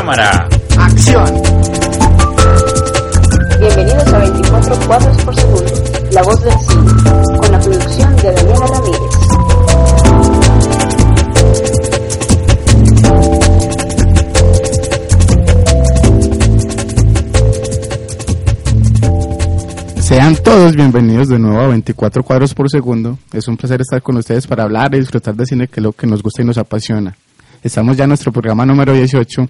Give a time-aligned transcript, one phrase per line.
[0.00, 0.48] Cámara.
[0.78, 1.26] Acción.
[3.60, 5.72] bienvenidos a 24 cuadros por segundo.
[6.12, 6.90] La voz del cine,
[7.38, 9.00] con la producción de Daniela Ramírez.
[20.00, 23.18] Sean todos bienvenidos de nuevo a 24 cuadros por segundo.
[23.34, 25.92] Es un placer estar con ustedes para hablar y disfrutar de cine, que es lo
[25.92, 27.14] que nos gusta y nos apasiona.
[27.62, 29.48] Estamos ya en nuestro programa número 18 y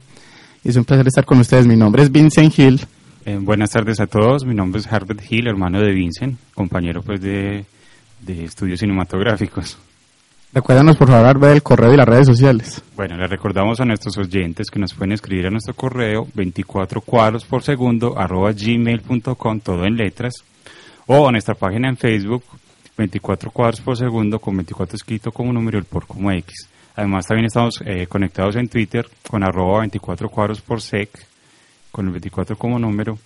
[0.68, 1.66] es un placer estar con ustedes.
[1.66, 2.80] Mi nombre es Vincent Hill.
[3.24, 4.44] Eh, buenas tardes a todos.
[4.44, 7.64] Mi nombre es Herbert Hill, hermano de Vincent, compañero pues de,
[8.20, 9.78] de estudios cinematográficos.
[10.52, 12.82] Recuérdanos por favor ver el correo y las redes sociales.
[12.96, 17.44] Bueno, les recordamos a nuestros oyentes que nos pueden escribir a nuestro correo 24 cuadros
[17.44, 20.34] por segundo arroba gmail.com, todo en letras,
[21.06, 22.42] o a nuestra página en Facebook
[22.96, 26.68] 24 cuadros por segundo con 24 escrito como número y el por como X.
[27.00, 31.08] Además también estamos eh, conectados en Twitter con arroba 24 cuadros por sec,
[31.90, 33.18] con el 24 como número.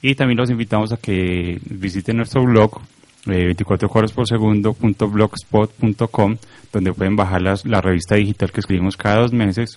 [0.00, 2.78] Y también los invitamos a que visiten nuestro blog
[3.26, 6.36] eh, 24 cuadros por segundo blogspot.com
[6.72, 9.76] donde pueden bajar las- la revista digital que escribimos cada dos meses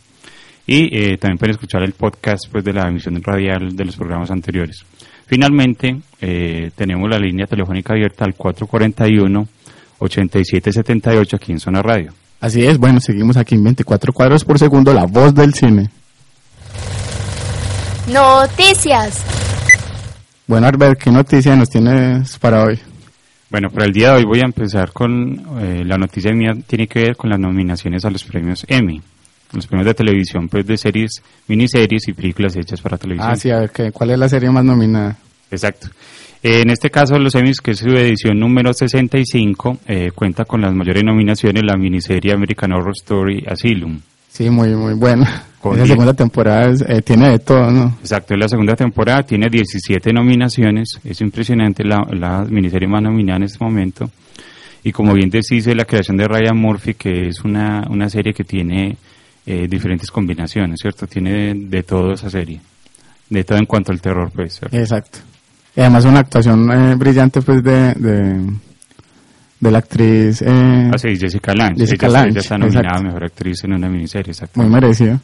[0.67, 4.29] y eh, también pueden escuchar el podcast pues, de la emisión radial de los programas
[4.29, 4.85] anteriores.
[5.25, 12.13] Finalmente, eh, tenemos la línea telefónica abierta al 441-8778 aquí en Zona Radio.
[12.41, 15.89] Así es, bueno, seguimos aquí en 24 cuadros por segundo, la voz del cine.
[18.07, 19.23] Noticias.
[20.47, 22.79] Bueno, Albert, ¿qué noticia nos tienes para hoy?
[23.51, 26.87] Bueno, para el día de hoy voy a empezar con eh, la noticia mía, tiene
[26.87, 29.01] que ver con las nominaciones a los premios Emmy,
[29.53, 33.31] los premios de televisión pues de series, miniseries y películas hechas para televisión.
[33.31, 35.17] Ah, sí, a ver, ¿qué- ¿cuál es la serie más nominada?
[35.51, 35.87] Exacto.
[36.41, 40.61] Eh, en este caso, los Emmys, que es su edición número 65, eh, cuenta con
[40.61, 43.99] las mayores nominaciones la miniserie American Horror Story Asylum.
[44.29, 45.43] Sí, muy, muy buena.
[45.59, 47.97] Con diez- segunda temporada eh, tiene de todo, ¿no?
[47.99, 53.37] Exacto, es la segunda temporada, tiene 17 nominaciones, es impresionante la, la miniserie más nominada
[53.37, 54.09] en este momento.
[54.81, 58.45] Y como bien decís, la creación de Ryan Murphy, que es una, una serie que
[58.45, 58.95] tiene
[59.45, 61.05] eh, diferentes combinaciones, ¿cierto?
[61.05, 62.61] Tiene de, de todo esa serie,
[63.29, 64.55] de todo en cuanto al terror, pues.
[64.59, 64.77] ¿cierto?
[64.77, 65.19] Exacto.
[65.79, 68.51] Y además una actuación eh, brillante, pues, de, de,
[69.61, 70.41] de la actriz.
[70.41, 71.75] eh, Ah, sí, Jessica Lange.
[71.79, 72.99] Jessica ella, Lange, ella está nominada exacto.
[72.99, 74.59] a Mejor Actriz en una miniserie, exacto.
[74.59, 75.21] muy merecida.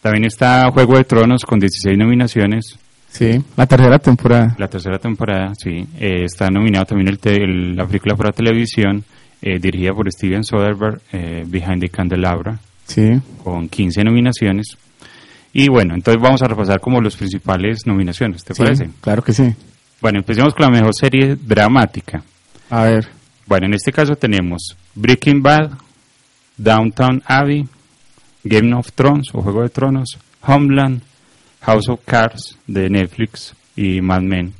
[0.00, 2.78] También está Juego de Tronos con 16 nominaciones.
[3.10, 4.54] Sí, la tercera temporada.
[4.56, 5.84] La tercera temporada, sí.
[5.98, 9.02] Eh, está nominado también el te- el- la película para televisión
[9.42, 13.20] eh, dirigida por Steven Soderbergh, eh, Behind the Candelabra, Sí.
[13.42, 14.66] con 15 nominaciones.
[15.52, 18.90] Y bueno, entonces vamos a repasar como los principales nominaciones, ¿te sí, parece?
[19.00, 19.52] Claro que sí.
[20.00, 22.22] Bueno, empecemos con la mejor serie dramática.
[22.70, 23.08] A ver.
[23.46, 25.70] Bueno, en este caso tenemos Breaking Bad,
[26.56, 27.66] Downtown Abbey,
[28.44, 31.00] Game of Thrones o Juego de Tronos, Homeland,
[31.62, 34.52] House of Cards de Netflix y Mad Men.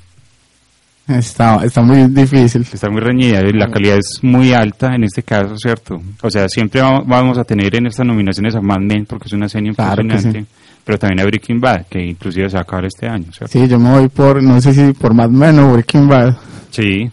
[1.06, 2.66] Está, está muy difícil.
[2.70, 5.98] Está muy reñida, la calidad es muy alta en este caso, ¿cierto?
[6.22, 9.32] O sea, siempre va- vamos a tener en estas nominaciones a Mad Men porque es
[9.32, 10.50] una serie Claro impresionante,
[10.88, 13.48] pero también a Breaking Bad, que inclusive se va a acabar este año, ¿cierto?
[13.52, 16.34] Sí, yo me voy por, no sé si por Mad Men o Breaking Bad.
[16.70, 17.10] Sí,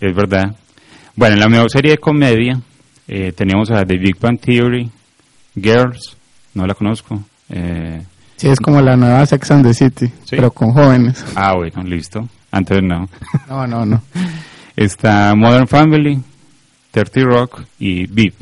[0.00, 0.56] es verdad.
[1.14, 2.58] Bueno, en la mejor serie de comedia
[3.06, 4.90] eh, tenemos a The Big Bang Theory,
[5.54, 6.16] Girls,
[6.54, 7.22] no la conozco.
[7.50, 8.02] Eh,
[8.38, 10.30] Sí, es como la nueva Sex and the City, Sí.
[10.36, 11.22] pero con jóvenes.
[11.34, 12.26] ah, bueno, listo.
[12.50, 13.10] Antes no.
[13.50, 14.02] No, no, no.
[14.74, 16.18] Está Modern Family,
[16.92, 18.36] 30 Rock y VIP.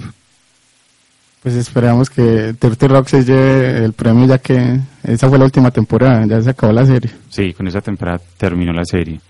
[1.44, 5.70] Pues esperamos que Dirty Rock se lleve el premio ya que esa fue la última
[5.70, 7.10] temporada, ya se acabó la serie.
[7.28, 9.20] Sí, con esa temporada terminó la serie.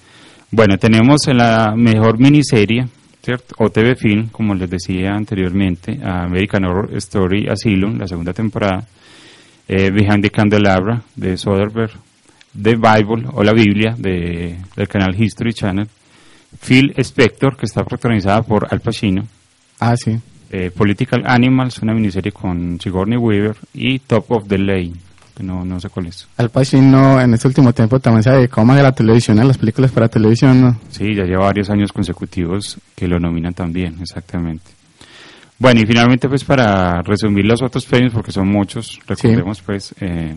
[0.52, 2.86] Bueno, tenemos en la mejor miniserie,
[3.20, 3.56] ¿cierto?
[3.58, 8.86] O TV Film, como les decía anteriormente, American Horror Story Asylum, la segunda temporada,
[9.66, 11.94] eh, Behind the Candelabra, de Soderbergh,
[12.62, 15.88] The Bible, o la Biblia, de, del canal History Channel,
[16.64, 19.26] Phil Spector, que está protagonizada por Al Pacino,
[19.80, 20.16] Ah, sí.
[20.56, 24.92] Eh, Political Animals, una miniserie con Sigourney Weaver, y Top of the Lane,
[25.36, 26.28] que no, no sé cuál es.
[26.36, 29.44] Al Pacino en este último tiempo también se ha dedicado más a la televisión, a
[29.44, 30.78] las películas para televisión, ¿no?
[30.90, 34.70] Sí, ya lleva varios años consecutivos que lo nominan también, exactamente.
[35.58, 40.34] Bueno, y finalmente, pues para resumir los otros premios, porque son muchos, recordemos, pues, eh,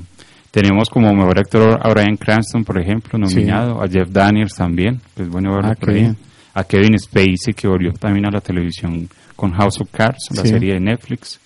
[0.52, 5.28] tenemos como mejor actor a Brian Cranston, por ejemplo, nominado, a Jeff Daniels también, pues
[5.30, 5.96] bueno, Ah, por ahí.
[6.02, 6.18] bien.
[6.54, 9.08] a Kevin Spacey, que volvió también a la televisión
[9.38, 10.50] con House of Cards, la Sí.
[10.50, 11.40] serie de Netflix.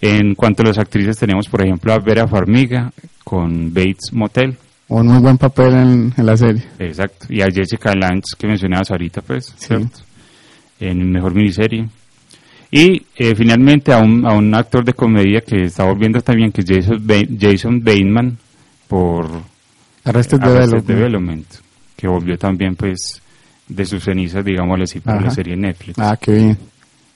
[0.00, 2.90] En cuanto a las actrices, tenemos, por ejemplo, a Vera Farmiga
[3.22, 4.56] con Bates Motel,
[4.88, 6.62] Un muy buen papel en, en la serie.
[6.80, 9.66] exacto, y a Jessica Lange, que mencionabas ahorita, pues, Sí.
[9.66, 9.98] ¿cierto?
[10.80, 11.88] En mejor miniserie.
[12.70, 16.60] Y eh, finalmente a un, a un actor de comedia que está volviendo también, que
[16.62, 18.36] es Jason, Ba- Jason Bateman,
[18.86, 19.26] por
[20.04, 20.86] Arrested Arrested Development.
[20.86, 21.46] Development,
[21.96, 23.20] que volvió también, pues,
[23.68, 25.98] de sus cenizas, digamos así, por la serie Netflix.
[25.98, 26.58] Ah, qué bien.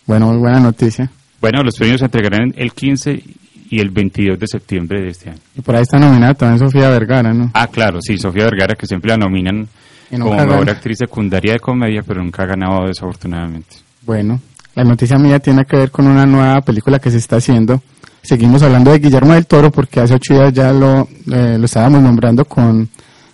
[0.06, 1.10] Bueno, muy buena noticia.
[1.40, 3.22] Bueno, los premios se entregarán el 15
[3.70, 5.38] y el 22 de septiembre de este año.
[5.56, 7.50] Y por ahí está nominada también Sofía Vergara, ¿no?
[7.54, 9.66] Ah, claro, sí, Sofía Vergara, que siempre la nominan
[10.10, 10.72] como mejor gana.
[10.72, 13.76] actriz secundaria de comedia, pero nunca ha ganado desafortunadamente.
[14.02, 14.40] Bueno,
[14.74, 17.82] la noticia mía tiene que ver con una nueva película que se está haciendo.
[18.22, 22.02] Seguimos hablando de Guillermo del Toro porque hace ocho días ya lo, eh, lo estábamos
[22.02, 22.88] nombrando con,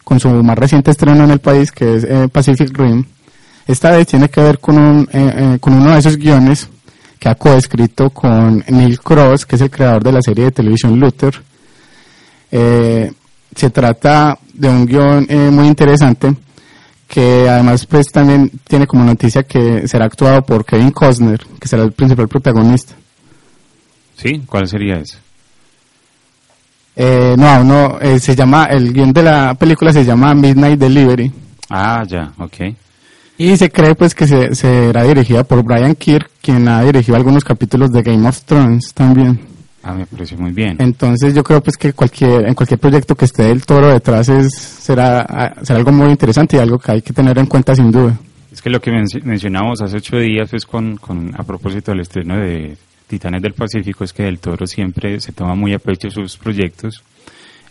[0.04, 3.04] con su más reciente estreno en el país, que es eh, Pacific Rim.
[3.68, 6.68] Esta vez tiene que ver con, un, eh, eh, con uno de esos guiones
[7.20, 10.98] que ha coescrito con Neil Cross, que es el creador de la serie de televisión
[10.98, 11.40] Luther.
[12.50, 13.12] Eh,
[13.54, 16.34] se trata de un guion muy interesante
[17.06, 21.82] que además pues también tiene como noticia que será actuado por Kevin Costner, que será
[21.82, 22.94] el principal protagonista.
[24.16, 24.42] ¿Sí?
[24.46, 25.18] ¿Cuál sería ese?
[27.00, 31.32] Eh, no, no, eh, se llama, el guion de la película se llama Midnight Delivery
[31.70, 32.74] Ah, ya, ok.
[33.38, 37.44] Y se cree pues que se, será dirigida por Brian Kirk, quien ha dirigido algunos
[37.44, 39.40] capítulos de Game of Thrones también.
[39.82, 40.76] Ah, me parece muy bien.
[40.80, 44.52] Entonces yo creo pues que cualquier, en cualquier proyecto que esté el toro detrás es,
[44.52, 48.18] será, será algo muy interesante y algo que hay que tener en cuenta sin duda.
[48.52, 52.00] Es que lo que men- mencionamos hace ocho días, pues con, con, a propósito del
[52.00, 52.76] estreno de
[53.06, 57.02] Titanes del Pacífico, es que Del Toro siempre se toma muy a pecho sus proyectos,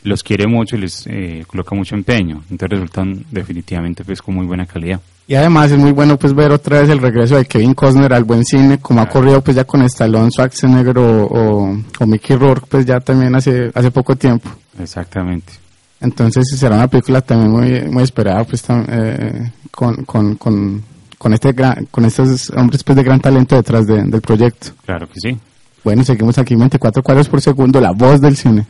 [0.03, 4.45] los quiere mucho y les eh, coloca mucho empeño, entonces resultan definitivamente pues con muy
[4.47, 5.01] buena calidad.
[5.29, 8.23] Y además es muy bueno pues ver otra vez el regreso de Kevin Costner al
[8.23, 12.65] buen cine, como ha ocurrido pues ya con Stallone, Schwarzenegger o, o, o Mickey Rourke
[12.69, 14.49] pues ya también hace, hace poco tiempo.
[14.79, 15.51] Exactamente.
[15.99, 20.81] Entonces será una película también muy, muy esperada pues tam- eh, con, con, con,
[21.17, 24.69] con este gran, con estos hombres pues de gran talento detrás de- del proyecto.
[24.85, 25.37] Claro que sí.
[25.83, 28.65] Bueno, seguimos aquí 24 cuadros por segundo, la voz del cine.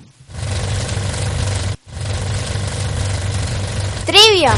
[4.07, 4.53] Trivia.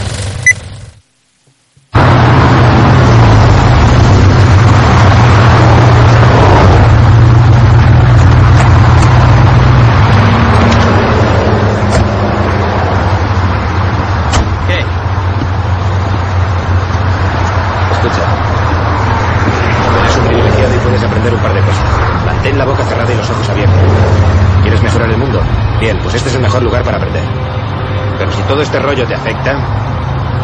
[14.67, 14.79] ¿Qué?
[17.91, 18.23] Escucha.
[19.99, 21.85] Eres un privilegiado y puedes aprender un par de cosas.
[22.25, 23.77] Mantén la boca cerrada y los ojos abiertos.
[24.61, 25.41] ¿Quieres mejorar el mundo?
[25.79, 27.23] Bien, pues este es el mejor lugar para aprender.
[28.19, 29.59] Pero si todo este rollo te afecta,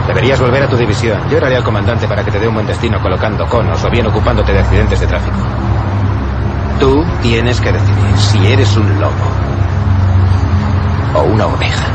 [0.08, 1.20] deberías volver a tu división.
[1.30, 4.06] Yo haré al comandante para que te dé un buen destino colocando conos o bien
[4.08, 5.38] ocupándote de accidentes de tráfico.
[6.80, 9.14] Tú tienes que decidir si eres un lobo
[11.16, 11.86] o una oveja.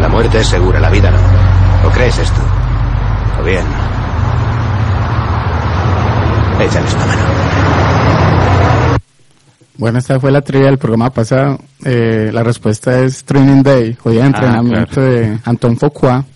[0.00, 1.88] La muerte es segura, la vida no.
[1.88, 2.40] ¿O crees esto?
[3.40, 3.64] O bien.
[6.60, 7.22] Échales una mano.
[9.78, 11.58] Bueno, esta fue la trivia del programa pasado.
[11.84, 15.10] Eh, la respuesta es Training Day, o día de Ah, entrenamiento claro.
[15.10, 16.26] de Anton Foucault.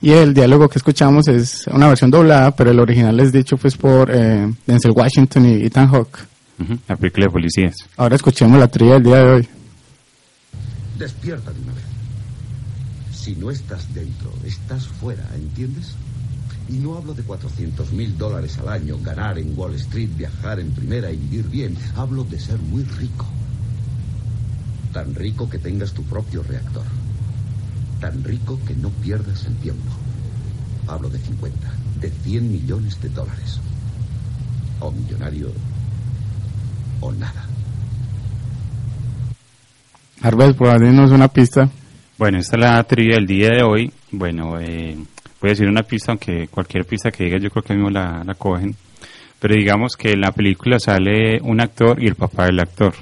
[0.00, 3.76] Y el diálogo que escuchamos es una versión doblada, pero el original es dicho pues
[3.76, 6.18] por eh, Denzel Washington y Ethan Hawke.
[6.88, 7.74] La película de policías.
[7.96, 9.48] Ahora escuchemos la trivia del día de hoy.
[10.98, 11.84] Despierta de una vez.
[13.12, 15.94] Si no estás dentro, estás fuera, ¿entiendes?
[16.68, 20.70] Y no hablo de 400 mil dólares al año, ganar en Wall Street, viajar en
[20.70, 21.76] primera y vivir bien.
[21.96, 23.26] Hablo de ser muy rico.
[24.92, 26.84] Tan rico que tengas tu propio reactor.
[28.00, 29.90] Tan rico que no pierdas el tiempo.
[30.86, 33.58] Hablo de 50, de 100 millones de dólares.
[34.80, 35.50] O millonario
[37.00, 37.46] o nada.
[40.20, 41.68] Arbel, por darnos una pista.
[42.18, 43.92] Bueno, esta es la trivia del día de hoy.
[44.10, 44.96] Bueno, eh,
[45.40, 48.22] voy a decir una pista, aunque cualquier pista que diga yo creo que mismo la,
[48.24, 48.74] la cogen.
[49.40, 52.94] Pero digamos que en la película sale un actor y el papá del actor.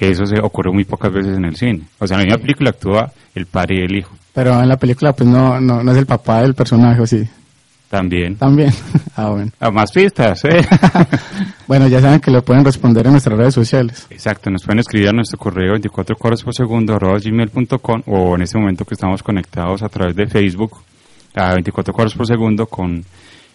[0.00, 1.82] Que eso se ocurre muy pocas veces en el cine.
[1.98, 4.16] O sea, en la misma película actúa el padre y el hijo.
[4.32, 7.28] Pero en la película pues no, no, no es el papá del personaje, ¿o sí?
[7.90, 8.36] También.
[8.36, 8.72] También.
[9.16, 9.52] ah, bueno.
[9.60, 10.66] A más pistas, ¿eh?
[11.68, 14.06] bueno, ya saben que lo pueden responder en nuestras redes sociales.
[14.08, 18.40] Exacto, nos pueden escribir a nuestro correo 24 cuadros por segundo arroba gmail.com o en
[18.40, 20.78] este momento que estamos conectados a través de Facebook
[21.34, 23.04] a 24 cuadros por segundo con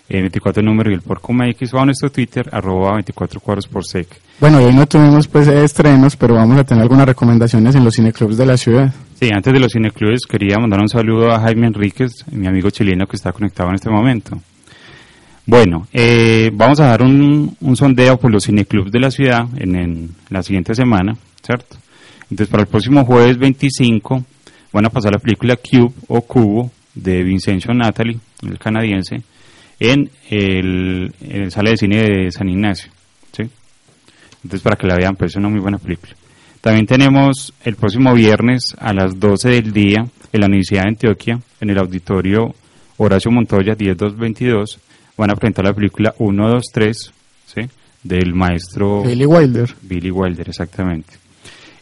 [0.09, 1.19] el 24 número y el por
[1.49, 4.07] X o a nuestro Twitter arroba 24 cuadros por sec.
[4.39, 7.95] Bueno, y hoy no tuvimos pues estrenos, pero vamos a tener algunas recomendaciones en los
[7.95, 8.93] cineclubs de la ciudad.
[9.19, 13.07] Sí, antes de los cineclubes quería mandar un saludo a Jaime Enríquez, mi amigo chileno
[13.07, 14.37] que está conectado en este momento.
[15.47, 19.75] Bueno, eh, vamos a dar un, un, sondeo por los cineclubs de la ciudad en,
[19.75, 21.77] en, la siguiente semana, ¿cierto?
[22.23, 24.25] Entonces, para el próximo jueves 25
[24.73, 29.21] van a pasar la película Cube o Cubo de Vincenzo Natalie, el canadiense,
[29.79, 32.91] en el, en el sala de cine de San Ignacio,
[33.31, 33.43] ¿sí?
[34.43, 36.13] Entonces, para que la vean, pues es una muy buena película.
[36.61, 41.39] También tenemos el próximo viernes a las 12 del día en la Universidad de Antioquia,
[41.61, 42.55] en el auditorio
[42.97, 44.79] Horacio Montoya 10222,
[45.17, 47.11] van a presentar la película 123,
[47.45, 47.61] ¿sí?
[48.03, 49.69] Del maestro Billy Wilder.
[49.81, 51.13] Billy Wilder, exactamente.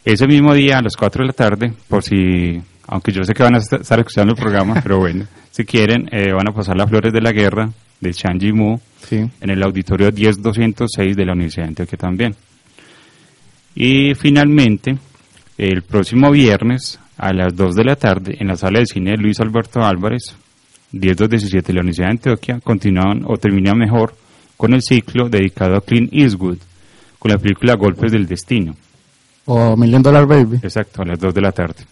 [0.04, 3.42] Ese mismo día a las 4 de la tarde, por si, aunque yo sé que
[3.42, 6.88] van a estar escuchando el programa, pero bueno, si quieren, eh, van a pasar las
[6.88, 9.16] flores de la guerra de Chan Mu Sí.
[9.16, 12.34] en el auditorio 10206 de la Universidad de Antioquia también.
[13.74, 14.96] Y finalmente,
[15.58, 19.16] el próximo viernes a las 2 de la tarde en la sala de cine de
[19.18, 20.34] Luis Alberto Álvarez,
[20.92, 24.14] 10217 de la Universidad de Antioquia, continúan o terminan mejor
[24.56, 26.58] con el ciclo dedicado a Clint Eastwood,
[27.18, 28.74] con la película Golpes del Destino.
[29.46, 30.58] O Million Dollar Baby.
[30.62, 31.84] Exacto, a las 2 de la tarde.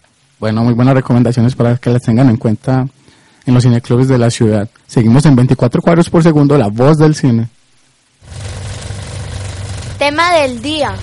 [0.43, 2.85] Bueno, muy buenas recomendaciones para que las tengan en cuenta
[3.45, 4.67] en los cineclubes de la ciudad.
[4.87, 7.47] Seguimos en 24 cuadros por segundo, la voz del cine.
[9.97, 10.95] Tema del día.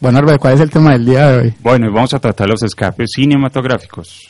[0.00, 1.54] Bueno, Arbel, ¿cuál es el tema del día de hoy?
[1.60, 4.29] Bueno, y vamos a tratar los escapes cinematográficos.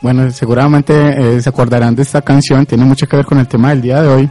[0.00, 0.94] Bueno, seguramente
[1.36, 4.00] eh, se acordarán de esta canción, tiene mucho que ver con el tema del día
[4.02, 4.30] de hoy.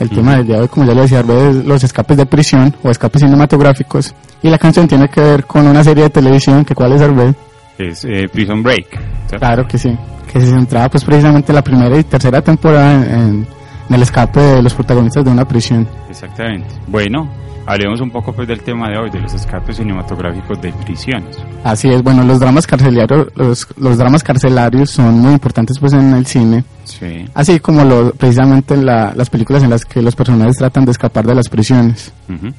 [0.00, 2.74] El tema del día de hoy, como ya le decía, es los escapes de prisión
[2.82, 4.14] o escapes cinematográficos.
[4.42, 7.34] Y la canción tiene que ver con una serie de televisión, que cuál es Arbel.
[7.78, 8.88] Es eh, Prison Break.
[9.28, 9.38] ¿cierto?
[9.38, 9.96] Claro que sí,
[10.30, 13.46] que se centraba pues precisamente en la primera y tercera temporada en, en-
[13.88, 15.86] en el escape de los protagonistas de una prisión.
[16.10, 16.68] Exactamente.
[16.88, 17.28] Bueno,
[17.66, 21.38] hablemos un poco pues del tema de hoy, de los escapes cinematográficos de prisiones.
[21.64, 26.12] Así es, bueno, los dramas carcelarios, los, los dramas carcelarios son muy importantes pues en
[26.14, 27.24] el cine, Sí.
[27.34, 31.24] así como lo, precisamente la- las películas en las que los personajes tratan de escapar
[31.26, 32.12] de las prisiones.
[32.28, 32.52] Ujú.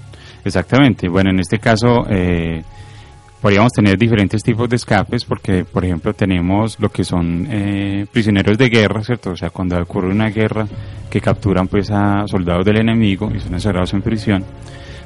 [0.46, 1.08] Exactamente.
[1.10, 2.64] Bueno, en este caso eh,
[3.42, 8.58] podríamos tener diferentes tipos de escapes porque, por ejemplo, tenemos lo que son eh, prisioneros
[8.58, 9.32] de guerra, ¿cierto?
[9.32, 10.66] O sea, cuando ocurre una guerra
[11.10, 14.44] que capturan pues a soldados del enemigo y son encerrados en prisión.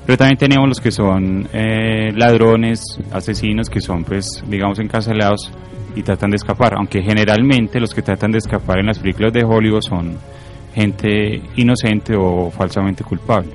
[0.07, 5.51] Pero también tenemos los que son eh, ladrones, asesinos, que son pues, digamos, encarcelados
[5.95, 6.73] y tratan de escapar.
[6.75, 10.17] Aunque generalmente los que tratan de escapar en las películas de Hollywood son
[10.73, 13.49] gente inocente o falsamente culpable.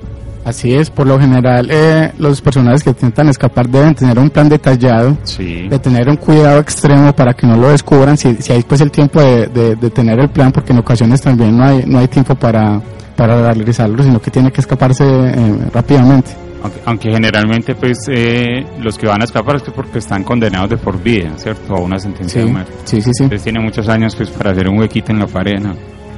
[0.45, 4.49] Así es, por lo general eh, los personajes que intentan escapar deben tener un plan
[4.49, 5.69] detallado, Sí.
[5.69, 8.91] de tener un cuidado extremo para que no lo descubran, si, si hay pues el
[8.91, 12.09] tiempo de, de- de tener el plan, porque en ocasiones también no hay, no hay
[12.09, 12.81] tiempo para,
[13.15, 16.31] para realizarlo, sino que tiene que escaparse eh, rápidamente.
[16.63, 20.69] Aunque, aunque generalmente pues eh, los que van a escapar es que porque están condenados
[20.69, 21.75] de por vida, ¿cierto?
[21.75, 22.71] A una sentencia Sí, de muerte.
[22.85, 23.23] sí, sí, sí.
[23.23, 25.75] Entonces tiene muchos años pues para hacer un huequito en la pared, ¿no?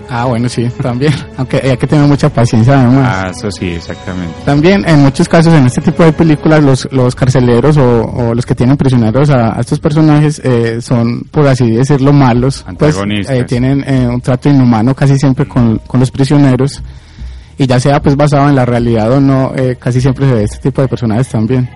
[0.09, 3.11] Ah, bueno, sí, también, aunque hay que tener mucha paciencia además.
[3.11, 4.33] Ah, eso sí, exactamente.
[4.45, 8.45] También en muchos casos en este tipo de películas los, los carceleros o, o los
[8.45, 12.63] que tienen prisioneros a, a estos personajes eh, son, por así decirlo, malos.
[12.77, 13.35] Pues Antagonistas.
[13.35, 16.81] eh, tienen eh, un trato inhumano casi siempre con, con los prisioneros
[17.57, 20.43] y ya sea pues basado en la realidad o no, eh, casi siempre se ve
[20.43, 21.69] este tipo de personajes también.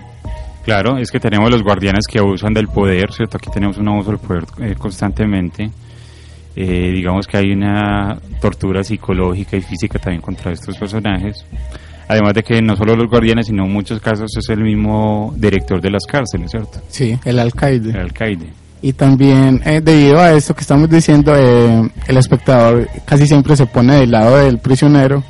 [0.66, 3.38] Claro, es que tenemos los guardianes que abusan del poder, ¿cierto?
[3.38, 5.72] Aquí tenemos un abuso del poder eh, constantemente.
[6.56, 11.46] Eh, digamos que hay una tortura psicológica y física también contra estos personajes.
[12.08, 15.80] Además de que no solo los guardianes, sino en muchos casos es el mismo director
[15.80, 16.82] de las cárceles, ¿cierto?
[16.90, 17.92] Sí, el alcaide.
[17.92, 18.48] El alcaide.
[18.82, 23.68] Y también eh, debido a esto que estamos diciendo, eh, el espectador casi siempre se
[23.68, 25.24] pone del lado del prisionero,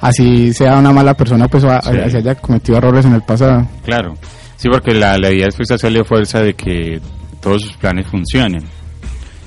[0.00, 1.98] así sea una mala persona, pues a- Sí.
[2.04, 3.68] así haya cometido errores en el pasado.
[3.84, 4.14] Claro,
[4.56, 7.00] sí, porque la, la idea es pues hacerle fuerza de que
[7.40, 8.64] todos sus planes funcionen.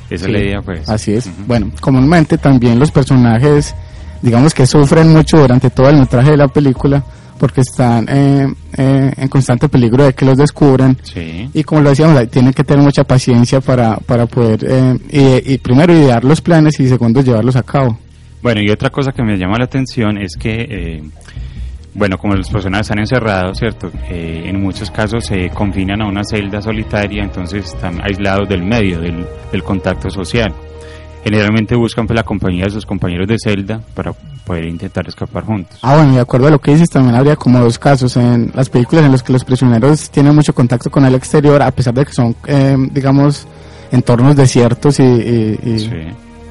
[0.10, 0.88] Esa Sí, es la idea, pues.
[0.90, 1.30] Así es.
[1.48, 3.76] Bueno, comúnmente también los personajes,
[4.22, 7.04] digamos que sufren mucho durante todo el metraje de la película
[7.38, 8.48] porque están eh,
[8.78, 10.98] eh, en constante peligro de que los descubran.
[11.04, 14.98] Sí, Y como lo decíamos, tienen que tener mucha paciencia para, para poder, eh,
[15.46, 17.98] y, y primero idear los planes y segundo llevarlos a cabo.
[18.42, 21.04] Bueno, y otra cosa que me llama la atención es que, eh,
[21.98, 23.92] bueno, como los personajes están encerrados, ¿cierto?
[24.10, 29.02] Eh, en muchos casos se confinan a una celda solitaria, entonces están aislados del medio,
[29.02, 30.54] del, del contacto social.
[31.24, 34.14] Generalmente buscan pues, la compañía de sus compañeros de celda para
[34.46, 35.78] poder intentar escapar juntos.
[35.82, 38.52] Ah, bueno, y de acuerdo a lo que dices, también habría como dos casos en
[38.56, 41.94] las películas en los que los prisioneros tienen mucho contacto con el exterior, a pesar
[41.96, 43.46] de que son, eh, digamos,
[43.92, 45.90] entornos desiertos y, y- y- Sí.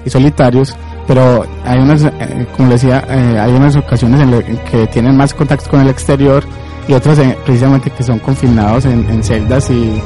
[0.05, 0.77] y solitarios,
[1.07, 5.33] pero hay unas, eh, como decía, eh, hay unas ocasiones en, en que tienen más
[5.35, 6.43] contacto con el exterior
[6.89, 10.01] y otras eh, precisamente que son confinados en, celdas y,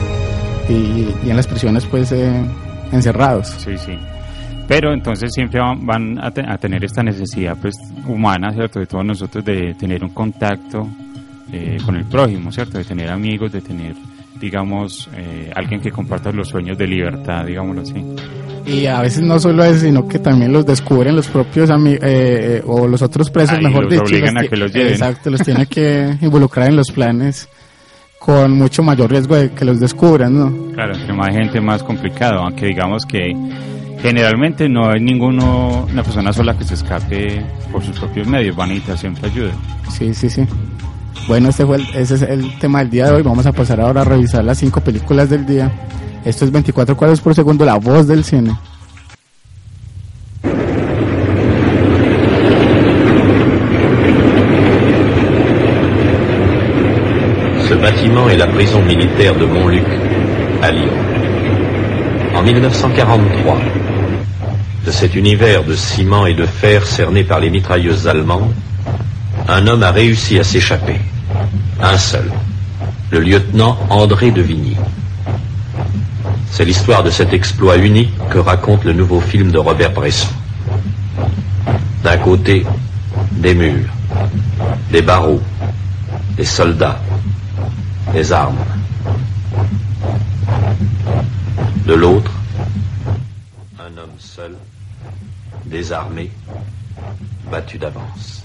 [0.69, 2.31] y, en las prisiones pues eh,
[2.93, 3.49] encerrados.
[3.59, 3.93] Sí, sí.
[4.69, 7.75] Pero entonces siempre van, a, te- a tener esta necesidad pues
[8.07, 8.79] humana, ¿cierto?
[8.79, 10.87] De todos nosotros de tener un contacto
[11.85, 12.79] con el prójimo, ¿cierto?
[12.79, 13.97] De tener amigos, de tener,
[14.41, 18.05] digamos, eh, alguien que comparta los sueños de libertad, digámoslo así.
[18.67, 22.01] Y a veces no solo eso, sino que también los descubren los propios amigos
[22.67, 24.03] o los otros presos, Ah, y mejor los dicho.
[24.05, 24.93] obligan a que los lleven.
[24.93, 27.49] Exacto, los tiene que involucrar en los planes
[28.19, 30.73] con mucho mayor riesgo de que los descubran, ¿no?
[30.75, 33.33] Claro, entre más gente más complicado, aunque digamos que
[34.03, 37.43] generalmente no hay ninguno, una persona sola que se escape
[37.73, 39.53] por sus propios medios, van a necesitar siempre ayuda.
[39.91, 40.43] Sí, sí, sí.
[41.29, 43.23] Bueno, este fue el- ese es el tema del día de hoy.
[43.23, 45.71] Vamos a pasar ahora a revisar las cinco películas del día.
[46.25, 48.57] Esto es 24 cuadros por segundo, la voz del cine.
[57.69, 59.85] Ce bâtiment est la prison militaire de Montluc,
[60.63, 60.93] à Lyon.
[62.35, 63.59] En 1943,
[64.87, 68.51] de cet univers de ciment et de fer cerné par les mitrailleuses allemandes,
[69.49, 71.01] un homme a réussi à s'échapper.
[71.81, 72.31] Un seul.
[73.11, 74.77] Le lieutenant André de Vigny.
[76.51, 80.29] C'est l'histoire de cet exploit unique que raconte le nouveau film de Robert Bresson.
[82.03, 82.67] D'un côté,
[83.33, 83.89] des murs,
[84.91, 85.41] des barreaux,
[86.37, 87.01] des soldats,
[88.13, 88.59] des armes.
[91.87, 92.33] De l'autre,
[93.79, 94.55] un homme seul,
[95.67, 96.31] désarmé,
[97.51, 98.45] battu d'avance.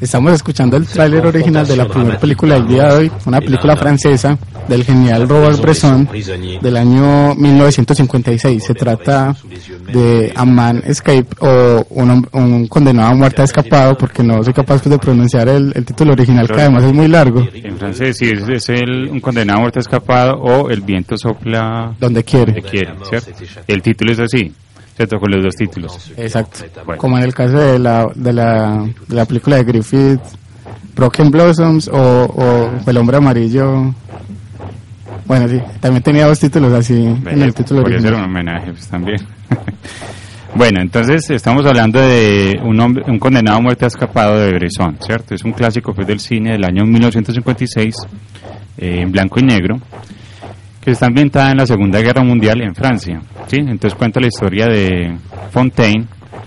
[0.00, 3.76] Estamos escuchando el tráiler original de la primera película del día de hoy, una película
[3.76, 6.08] francesa del genial Robert Bresson
[6.60, 8.62] del año 1956.
[8.62, 9.34] Se trata
[9.92, 14.84] de A Man Escape o un, un condenado a muerte escapado, porque no soy capaz
[14.84, 17.46] de pronunciar el, el título original, que además es muy largo.
[17.52, 21.94] En francés sí, es, es el, un condenado a muerte escapado o el viento sopla
[21.98, 22.62] Donde donde quiere.
[22.62, 23.30] quiere, ¿cierto?
[23.66, 24.52] El título es así,
[24.98, 25.20] ¿cierto?
[25.20, 26.12] Con los dos títulos.
[26.16, 26.64] Exacto.
[26.84, 27.00] Bueno.
[27.00, 30.20] Como en el caso de la, de la, de la película de Griffith,
[30.96, 33.94] Broken Blossoms o, o El hombre amarillo.
[35.24, 38.42] Bueno, sí, también tenía dos títulos así en el título Podría ser un original.
[38.44, 39.20] homenaje pues, también.
[40.56, 45.36] bueno, entonces estamos hablando de un, hombre, un condenado a muerte escapado de Bresson, ¿cierto?
[45.36, 47.94] Es un clásico pues, del cine del año 1956,
[48.78, 49.78] eh, en blanco y negro,
[50.88, 53.58] que está ambientada en la Segunda Guerra Mundial en Francia, ¿sí?
[53.58, 55.18] Entonces cuenta la historia de
[55.50, 56.06] Fontaine,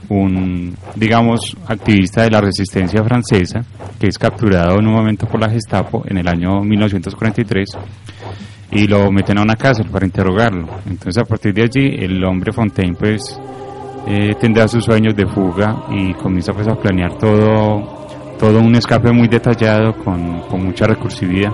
[0.09, 3.63] un, digamos, activista de la resistencia francesa,
[3.99, 7.69] que es capturado en un momento por la Gestapo en el año 1943
[8.71, 10.67] y lo meten a una cárcel para interrogarlo.
[10.87, 13.39] Entonces a partir de allí el hombre Fontaine pues
[14.07, 18.07] eh, tendrá sus sueños de fuga y comienza pues a planear todo,
[18.39, 21.51] todo un escape muy detallado con, con mucha recursividad.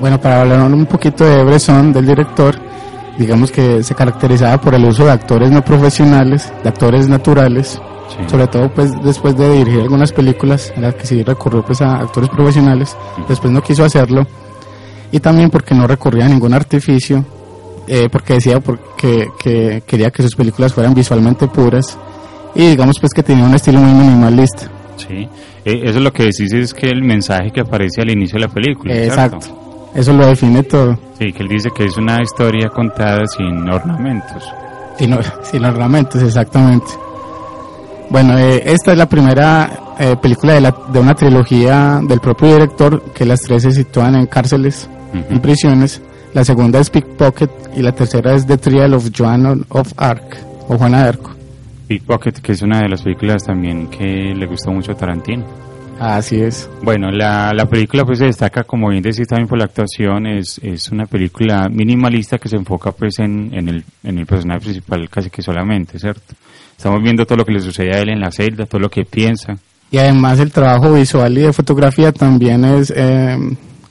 [0.00, 2.56] Bueno, para hablar un poquito de Bresson, del director,
[3.18, 8.16] digamos que se caracterizaba por el uso de actores no profesionales, de actores naturales, Sí.
[8.28, 11.96] sobre todo pues después de dirigir algunas películas en las que sí recurrió pues a
[12.00, 12.96] actores profesionales,
[13.28, 14.26] después no quiso hacerlo
[15.12, 17.24] y también porque no recurría a ningún artificio,
[17.86, 21.96] eh, porque decía porque, que quería que sus películas fueran visualmente puras
[22.54, 24.68] y digamos pues que tenía un estilo muy minimalista.
[24.96, 25.28] Sí.
[25.64, 28.46] Eh, eso es lo que decís es que el mensaje que aparece al inicio de
[28.46, 28.92] la película.
[28.92, 29.38] ¿cierto?
[29.94, 30.98] Eso lo define todo.
[31.18, 34.44] Sí, que él dice que es una historia contada sin ornamentos.
[34.98, 36.86] Sin, sin ornamentos, exactamente.
[38.10, 42.54] Bueno, eh, esta es la primera eh, película de, la, de una trilogía del propio
[42.54, 45.34] director, que las tres se sitúan en cárceles Ujú.
[45.34, 46.02] y prisiones.
[46.34, 50.76] La segunda es Pickpocket y la tercera es The Trial of Joan of Arc, o
[50.78, 51.30] Juana de Arco.
[51.88, 55.44] Pickpocket, que es una de las películas también que le gustó mucho a Tarantino.
[56.00, 56.66] Así es.
[56.82, 60.58] Bueno, la, la película pues se destaca, como bien decís también por la actuación, es,
[60.62, 65.10] es una película minimalista que se enfoca pues en, en, el, en el personaje principal
[65.10, 66.34] casi que solamente, ¿cierto?
[66.74, 69.04] Estamos viendo todo lo que le sucede a él en la celda, todo lo que
[69.04, 69.58] piensa.
[69.90, 73.36] Y además el trabajo visual y de fotografía también es, eh,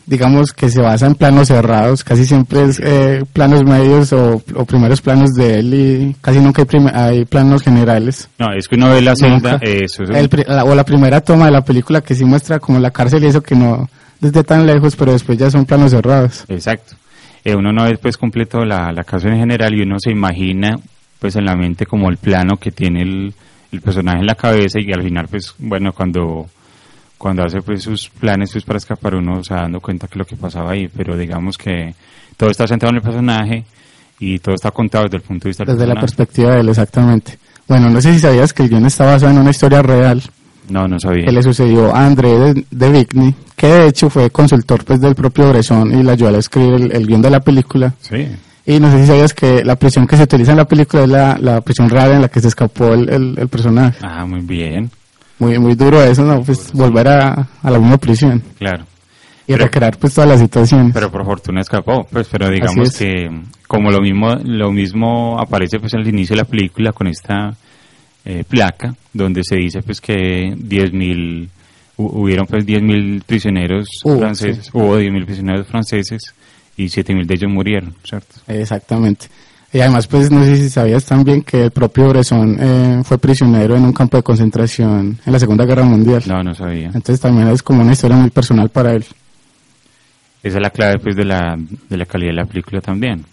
[0.09, 4.65] digamos que se basa en planos cerrados, casi siempre es eh, planos medios o, o
[4.65, 8.27] primeros planos de él y casi nunca hay, planos generales.
[8.39, 10.83] No, es que uno ve la celda, eso es un- El pri- la- o la
[10.83, 13.87] primera toma de la película que sí muestra como la cárcel y eso que no
[14.19, 16.43] desde tan lejos, pero después ya son planos cerrados.
[16.49, 16.95] Exacto.
[17.45, 20.77] Eh, uno no ve pues completo la, la casa en general y uno se imagina
[21.19, 23.33] pues en la mente como el plano que tiene el,
[23.71, 26.47] el personaje en la cabeza y al final pues bueno cuando
[27.19, 30.25] cuando hace pues sus planes pues para escapar uno se va dando cuenta que lo
[30.25, 31.93] que pasaba ahí pero digamos que
[32.37, 33.65] todo está centrado en el personaje
[34.19, 36.69] y todo está contado desde el punto de vista del Desde la perspectiva de él,
[36.69, 37.37] exactamente.
[37.67, 40.21] Bueno, no sé si sabías que el guion está basado en una historia real
[40.69, 41.25] No, no sabía.
[41.25, 45.13] que le sucedió a André de, de Vigny, que de hecho fue consultor pues del
[45.15, 47.93] propio Bresson y le ayudó a escribir el, el guion de la película.
[48.01, 48.27] Sí.
[48.65, 51.09] Y no sé si sabías que la prisión que se utiliza en la película es
[51.09, 53.97] la, la prisión real en la que se escapó el, el, el personaje.
[54.01, 54.89] Ah, muy bien.
[55.39, 56.41] Muy, muy duro eso, ¿no?
[56.43, 58.83] Pues volver a, a la misma prisión Claro.
[59.47, 60.93] y Pero- recrear pues todas las situaciones.
[60.93, 62.97] Pero por fortuna escapó, pues, pero digamos es.
[62.97, 63.29] que
[63.67, 67.55] como lo mismo, lo mismo aparece pues al inicio de la película con esta
[68.25, 71.47] eh, placa donde se dice pues que 10.000
[71.97, 74.71] hu- hubieron pues 10.000 prisioneros franceses, sí.
[74.73, 76.21] hubo 10.000 prisioneros franceses
[76.75, 78.35] y 7.000 de ellos murieron, ¿cierto?
[78.47, 79.27] Exactamente.
[79.71, 83.75] Y además, pues no sé si sabías también que el propio Bresson eh, fue prisionero
[83.75, 86.23] en un campo de concentración en la Segunda Guerra Mundial.
[86.27, 86.87] No, no sabía.
[86.87, 89.05] Entonces también es como una historia muy personal para él.
[90.41, 91.55] Esa es la clave pues de la,
[91.89, 93.25] de la calidad de la película también.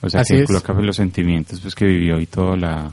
[0.00, 2.90] O sea, Así que coloca pues, los sentimientos pues que vivió y todo la,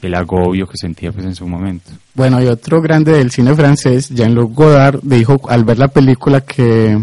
[0.00, 1.90] el agobio que sentía pues en su momento.
[2.14, 6.98] Bueno, y otro grande del cine francés, Jean-Luc Godard, dijo al ver la película que,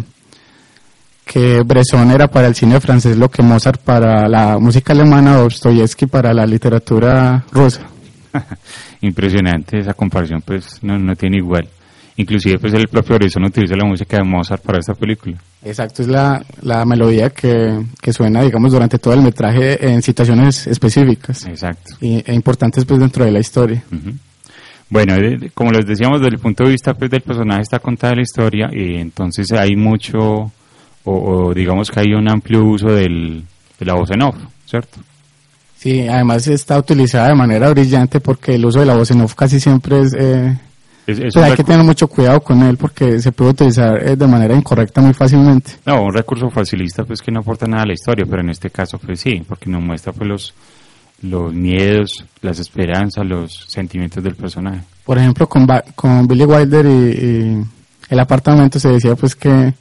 [1.32, 5.44] que Bresson era para el cine francés lo que Mozart para la música alemana o
[5.44, 7.82] Dostoyevsky para la literatura rusa.
[9.02, 11.70] Impresionante esa comparación, pues no, no tiene igual.
[12.16, 15.38] Inclusive pues el propio Horizon utiliza la música de Mozart para esta película.
[15.64, 20.66] Exacto, es la, la melodía que, que suena, digamos, durante todo el metraje en situaciones
[20.66, 21.94] específicas Exacto.
[22.02, 23.84] y, e importantes pues dentro de la historia.
[24.90, 28.16] Bueno, eh, como les decíamos, desde el punto de vista pues, del personaje está contada
[28.16, 30.52] la historia y entonces hay mucho,
[31.04, 31.14] o,
[31.48, 33.44] o digamos que hay un amplio uso del,
[33.80, 34.36] de la voz en off,
[34.66, 35.00] ¿cierto?
[35.78, 39.34] Sí, además está utilizada de manera brillante porque el uso de la voz en off
[39.36, 40.14] casi siempre es...
[40.14, 40.58] Eh,
[41.08, 44.16] Es, es pues hay que tener mucho cuidado con él porque se puede utilizar eh,
[44.16, 45.72] de manera incorrecta muy fácilmente.
[45.86, 48.70] no, un recurso facilista pues que no aporta nada a la historia, pero en este
[48.70, 50.54] caso pues sí, porque nos muestra pues los,
[51.24, 54.82] los miedos, las esperanzas, los sentimientos del personaje.
[55.04, 57.64] Por ejemplo, con, Ba- con Billy Wilder y, y
[58.10, 59.74] el apartamento se decía pues que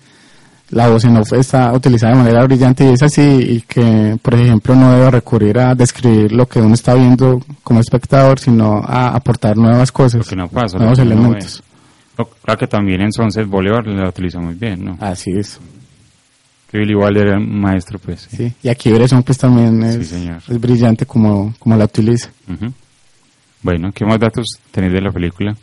[0.70, 4.34] la voz en off está utilizada de manera brillante y es así y que, por
[4.34, 9.14] ejemplo, no debe recurrir a describir lo que uno está viendo como espectador, sino a
[9.14, 11.62] aportar nuevas cosas, no pasa, nuevos elementos.
[12.18, 14.98] No, claro que también en Sunset Boulevard la utiliza muy bien, ¿no?
[15.00, 15.60] Así es.
[16.70, 18.28] Que Billy Wilder era un maestro, pues.
[18.30, 18.36] sí.
[18.36, 18.52] Sí.
[18.62, 20.12] Y aquí Bresson pues también es,
[20.60, 22.30] brillante como, como la utiliza.
[23.62, 25.56] Bueno, ¿qué más datos tenéis de la película?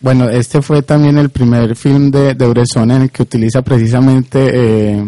[0.00, 4.50] Bueno, este fue también el primer film de, de Bresson en el que utiliza precisamente
[4.52, 5.04] eh,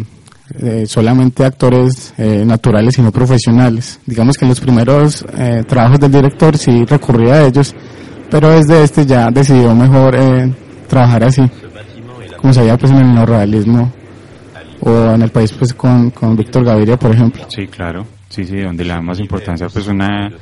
[0.60, 3.98] eh, solamente actores eh, naturales y no profesionales.
[4.04, 7.74] Digamos que en los primeros eh, trabajos del director sí recurría a ellos,
[8.30, 10.52] pero desde este ya decidió mejor eh,
[10.88, 11.42] trabajar así,
[12.38, 13.90] como se veía pues en el neorrealismo
[14.80, 17.44] o en el país pues con, con Víctor Gaviria, por ejemplo.
[17.48, 18.04] Sí, claro.
[18.32, 20.32] Sí, sí, donde le da más importancia pues una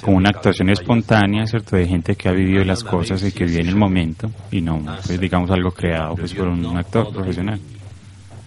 [0.00, 1.76] como una actuación espontánea, ¿cierto?
[1.76, 4.80] De gente que ha vivido las cosas y que vive en el momento y no
[5.06, 7.60] pues digamos algo creado pues por un actor profesional.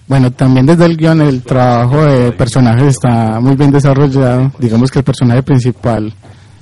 [0.07, 4.51] Bueno, también desde el guion el trabajo de personajes está muy bien desarrollado.
[4.57, 6.11] Digamos que el personaje principal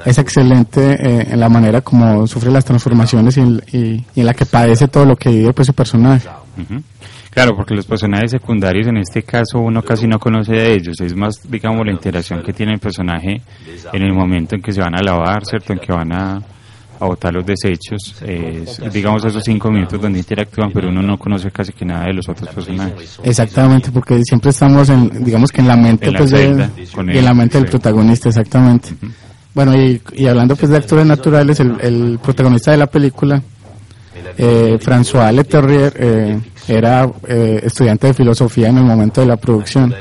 [0.03, 4.25] es excelente eh, en la manera como sufre las transformaciones y, en- y- y en
[4.25, 6.27] la que padece todo lo que vive pues su personaje.
[6.57, 6.81] Ujú.
[7.35, 11.13] Claro, porque los personajes secundarios en este caso uno casi no conoce de ellos, es
[11.13, 13.41] más, digamos, la interacción que tiene el personaje
[13.93, 15.73] en el momento en que se van a lavar, ¿cierto?
[15.73, 16.41] En que van a,
[16.97, 21.51] a botar los desechos, es, digamos, esos cinco minutos donde interactúan, pero uno no conoce
[21.51, 23.19] casi que nada de los otros personajes.
[23.21, 26.69] Exactamente, porque siempre estamos en, digamos que en la mente En la pues de- celda,
[27.13, 28.89] y en la mente del protagonista, exactamente.
[29.53, 33.41] Bueno, y, y hablando pues de actores naturales, el, el protagonista de la película
[34.37, 39.93] Eh, François Leterrier eh, era eh, estudiante de filosofía en el momento de la producción.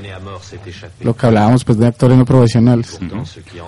[1.01, 2.99] Lo que hablábamos pues de actores no profesionales.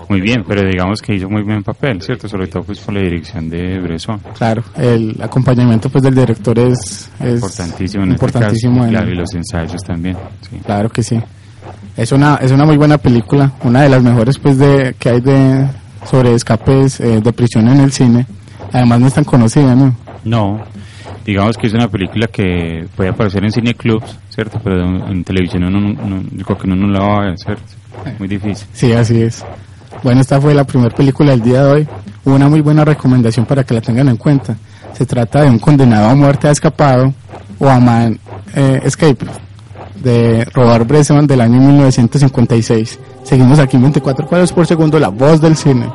[0.09, 2.27] Muy bien, pero digamos que hizo muy buen papel, ¿cierto?
[2.27, 4.19] Sobre todo pues por la dirección de Bresson.
[4.37, 9.11] Claro, el acompañamiento pues del director es, es Importantísimo en importantísimo este caso, en- claro,
[9.11, 10.17] y los ensayos también.
[10.49, 10.57] sí.
[10.65, 11.19] Claro que sí.
[11.95, 15.21] Es una, es una muy buena película, una de las mejores pues de que hay
[15.21, 15.67] de
[16.09, 18.25] sobre escapes eh, de prisión en el cine.
[18.71, 19.95] Además no es tan conocida, ¿no?
[20.23, 20.61] No,
[21.27, 24.59] digamos que es una película que puede aparecer en cineclubs, ¿cierto?
[24.63, 27.25] Pero en, en televisión uno, no- no- yo creo que uno no la va a
[27.27, 27.63] ver, ¿cierto?
[28.19, 28.67] Muy difícil.
[28.73, 29.43] Sí, así es.
[30.03, 31.87] Bueno, esta fue la primera película del día de hoy.
[32.25, 34.55] Una muy buena recomendación para que la tengan en cuenta.
[34.93, 37.13] Se trata de un condenado a muerte a escapado
[37.59, 38.19] o a man
[38.55, 39.25] eh, escape
[39.95, 42.99] de Robert Bresson del año 1956.
[43.23, 45.89] Seguimos aquí en 24 cuadros por segundo, la voz del cine.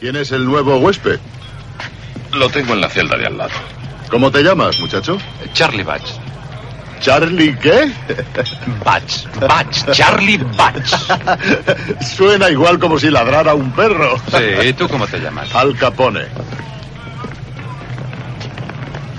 [0.00, 1.18] ¿Quién es el nuevo huésped?
[2.36, 3.54] Lo tengo en la celda de al lado.
[4.10, 5.18] ¿Cómo te llamas, muchacho?
[5.54, 6.10] Charlie Batch.
[7.00, 7.90] ¿Charlie qué?
[8.84, 9.26] Batch.
[9.40, 9.90] Batch.
[9.92, 10.94] Charlie Batch.
[12.02, 14.18] Suena igual como si ladrara un perro.
[14.30, 15.54] Sí, ¿y tú cómo te llamas?
[15.54, 16.26] Al Capone.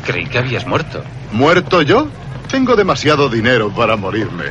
[0.05, 1.03] Creí que habías muerto.
[1.31, 2.07] ¿Muerto yo?
[2.49, 4.45] Tengo demasiado dinero para morirme.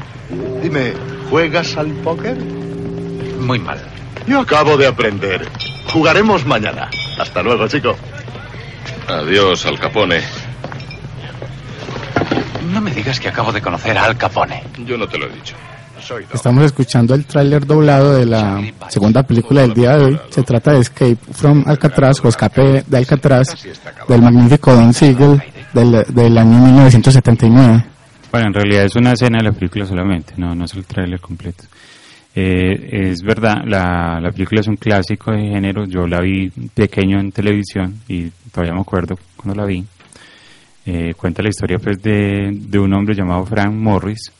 [0.62, 0.92] Dime,
[1.31, 2.37] ¿juegas al póker?
[2.37, 3.79] Muy mal.
[4.26, 5.48] Yo acabo de aprender.
[5.92, 6.90] Jugaremos mañana.
[7.18, 7.96] Hasta luego, chico.
[9.09, 10.21] Adiós, Al Capone.
[12.73, 14.62] No me digas que acabo de conocer a Al Capone.
[14.85, 15.55] Yo no te lo he dicho.
[16.33, 20.21] Estamos escuchando el tráiler doblado de la segunda película del día de hoy.
[20.31, 23.49] Se trata de Escape from Alcatraz o Escape de Alcatraz
[24.09, 25.42] del magnífico Don Siegel
[25.73, 27.85] del, del año 1979.
[28.31, 31.21] Bueno, en realidad es una escena de la película solamente, no, no es el tráiler
[31.21, 31.64] completo.
[32.38, 37.19] Eh, es verdad, la, la película es un clásico de género, yo la vi pequeño
[37.19, 39.85] en televisión y todavía me acuerdo cuando la vi.
[40.87, 44.33] Eh, cuenta la historia pues de, de un hombre llamado Frank Morris,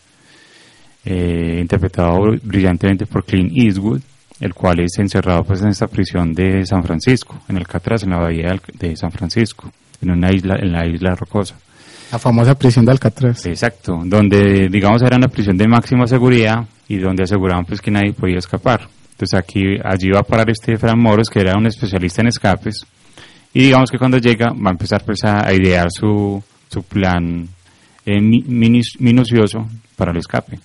[1.05, 4.01] eh, interpretado brillantemente por Clint Eastwood,
[4.41, 8.19] el cual es encerrado pues en esta prisión de San Francisco, en Alcatraz, en la
[8.19, 11.57] bahía de San Francisco, en una isla, en la isla rocosa.
[12.11, 13.45] La famosa prisión de Alcatraz.
[13.45, 18.15] Exacto, donde digamos era una prisión de máxima seguridad y donde aseguraban pues que nadie
[18.15, 18.89] podía escapar.
[19.11, 22.87] Entonces aquí, allí va a parar este Fran Moros, que era un especialista en escapes,
[23.57, 27.49] y digamos que cuando llega va a empezar pues a, idear su, su plan
[28.05, 29.66] eh, minucioso
[29.97, 30.61] para el escape.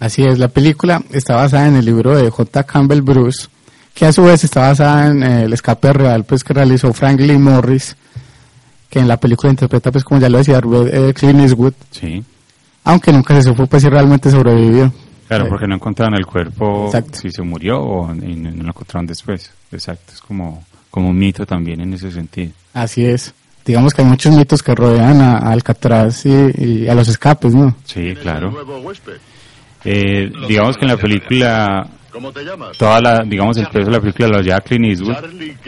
[0.00, 2.64] Así es, la película está basada en el libro de J.
[2.64, 3.46] Campbell Bruce,
[3.94, 7.20] que a su vez está basada en eh, el escape real pues que realizó Frank
[7.20, 7.96] Lee Morris,
[8.90, 12.20] que en la película interpreta pues como ya lo decía eh, Clint Eastwood, Sí,
[12.82, 14.92] aunque nunca se supo pues si realmente sobrevivió.
[15.28, 17.16] claro, porque no encontraron el cuerpo Exacto.
[17.16, 19.52] si se murió o y no lo encontraron después.
[19.70, 20.64] Exacto, es como,
[20.94, 22.52] como un mito también en ese sentido.
[22.72, 23.34] Así es.
[23.64, 27.52] Digamos que hay muchos mitos que rodean a, a Alcatraz y, y a los escapes,
[27.52, 27.74] ¿no?
[27.84, 28.54] Sí, ¿Quién es el claro.
[29.84, 32.78] Eh, digamos que en la película ¿Cómo te llamas?
[32.78, 35.16] toda la, digamos, el peso de la película lo lleva Clint Eastwood,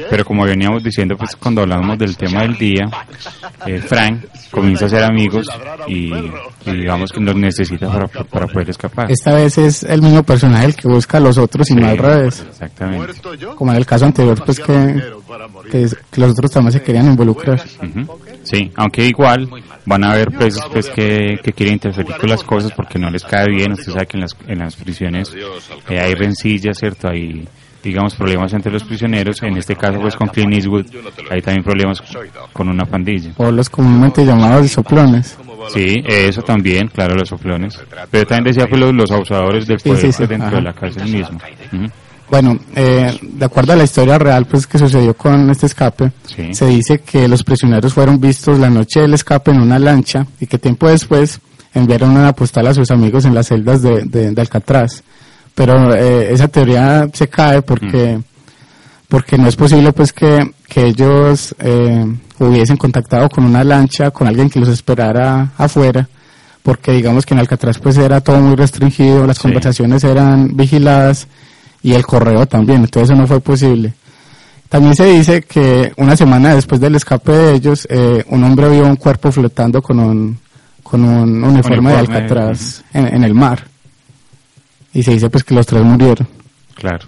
[0.09, 2.85] pero como veníamos diciendo, pues cuando hablamos del tema del día,
[3.67, 5.49] eh, Frank comienza a ser amigos
[5.89, 9.11] y, y digamos que los necesita para, para poder escapar.
[9.11, 11.89] Esta vez es el mismo personaje el que busca a los otros y Sí, no
[11.89, 12.47] al revés.
[12.49, 13.13] Exactamente.
[13.57, 15.03] Como en el caso anterior, pues que,
[15.71, 17.61] que, los otros también se querían involucrar.
[17.83, 18.19] Ujú.
[18.47, 19.49] Sí, aunque igual
[19.85, 23.25] van a haber presos pues que, que quieren interferir con las cosas porque no les
[23.25, 23.73] cae bien.
[23.73, 25.35] Usted sabe que en las, en las prisiones
[25.89, 27.09] eh, hay rencillas, ¿cierto?
[27.09, 27.47] Hay,
[27.83, 29.43] digamos, problemas entre los prisioneros.
[29.43, 30.87] En este caso, pues con Clint Eastwood,
[31.29, 32.01] hay también problemas
[32.53, 33.33] con una pandilla.
[33.37, 35.37] O los comúnmente llamados soplones.
[35.69, 37.83] Sí, eso también, claro, los soplones.
[38.13, 40.57] Pero también decía pues los, los abusadores del poder sí, sí, pues, dentro ajá.
[40.57, 41.41] de la cárcel mismo.
[41.73, 41.87] Ujú.
[42.31, 46.53] Bueno, eh, de acuerdo a la historia real pues que sucedió con este escape, Sí.
[46.55, 50.47] se dice que los prisioneros fueron vistos la noche del escape en una lancha y
[50.47, 51.41] que tiempo después
[51.73, 55.03] enviaron una postal a sus amigos en las celdas de, de- de Alcatraz.
[55.55, 58.19] Pero eh, esa teoría se cae porque,
[59.09, 62.05] porque no es posible pues que, que ellos eh,
[62.41, 66.09] hubiesen contactado con una lancha, con alguien que los esperara afuera,
[66.63, 69.43] porque digamos que en Alcatraz pues era todo muy restringido, las Sí.
[69.43, 71.29] conversaciones eran vigiladas
[71.83, 73.95] y el correo también, entonces eso no fue posible.
[74.69, 78.85] También se dice que una semana después del escape de ellos, eh, un hombre vio
[78.85, 80.39] un cuerpo flotando con un,
[80.83, 83.65] con un uniforme, de Alcatraz en, en el mar.
[84.93, 86.27] Y se dice pues que los tres murieron.
[86.75, 87.07] Claro.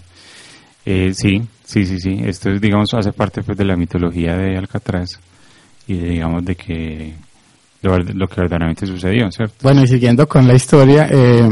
[0.84, 2.20] Eh, sí, sí, sí, sí.
[2.24, 5.18] Esto, digamos, hace parte pues, de la mitología de Alcatraz
[5.86, 7.14] y de, digamos de que
[7.82, 9.54] lo, lo que verdaderamente sucedió, ¿cierto?
[9.62, 11.48] Bueno, y siguiendo con la historia, eh,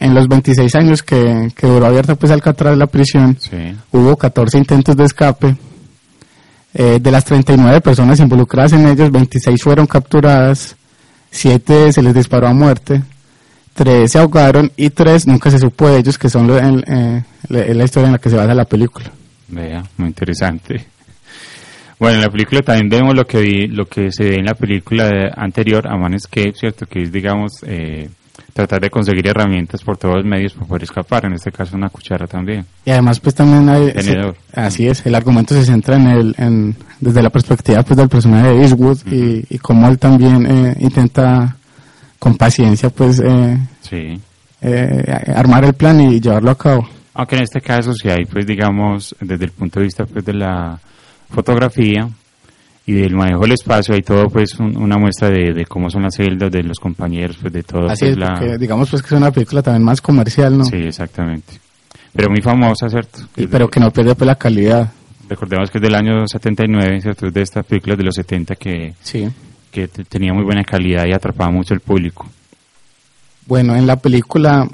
[0.00, 3.74] en los 26 años que, que duró abierta pues Alcatraz la prisión, Sí.
[3.92, 5.56] hubo 14 intentos de escape.
[6.72, 10.76] Eh, de las 39 personas involucradas en ellos, 26 fueron capturadas,
[11.30, 13.02] 7 se les disparó a muerte,
[13.74, 17.24] 3 se ahogaron y 3 nunca se supo de ellos, que son lo- en- eh,
[17.48, 19.10] la la historia en la que se basa la película.
[19.48, 20.86] Vea, muy interesante.
[21.98, 24.54] Bueno, en la película también vemos lo que vi- lo que se ve en la
[24.54, 26.86] película anterior, A Man Escape, ¿cierto?
[26.86, 28.08] Que es, digamos, eh,
[28.52, 31.88] tratar de conseguir herramientas por todos los medios para poder escapar, en este caso una
[31.88, 32.66] cuchara también.
[32.84, 33.90] Y además pues también hay...
[34.02, 38.08] Se- así es, el argumento se centra en el, en, desde la perspectiva pues del
[38.08, 41.56] personaje de Eastwood y, y cómo él también eh, intenta
[42.18, 44.20] con paciencia pues eh, Sí.
[44.62, 46.88] eh, armar el plan y llevarlo a cabo.
[47.14, 50.32] Aunque en este caso sí hay, pues digamos, desde el punto de vista pues de
[50.34, 50.78] la
[51.30, 52.08] fotografía
[52.86, 56.02] y del manejo del espacio, hay todo pues un- una muestra de, de cómo son
[56.02, 57.86] las celdas, de los compañeros, pues de todo.
[57.88, 58.34] Así pues, es, la...
[58.34, 60.64] porque digamos pues que es una película también más comercial, ¿no?
[60.64, 61.60] Sí, exactamente.
[62.12, 63.20] Pero muy famosa, ¿cierto?
[63.36, 64.90] Y, pero que no pierde pues la calidad.
[65.28, 67.26] Recordemos que es del año 79, ¿cierto?
[67.28, 69.28] Es de estas películas de los 70 que, Sí.
[69.70, 72.26] que te- tenía muy buena calidad y atrapaba mucho el público.
[73.46, 74.68] Bueno, en la película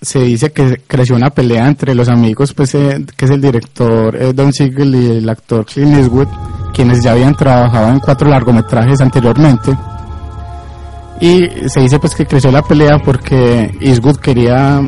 [0.00, 4.16] se dice que creció una pelea entre los amigos, pues eh, que es el director
[4.16, 6.28] eh, Don Siegel y el actor Clint Eastwood,
[6.70, 9.76] quienes ya habían trabajado en cuatro largometrajes anteriormente.
[11.20, 14.80] Y se dice pues que creció la pelea porque Eastwood quería,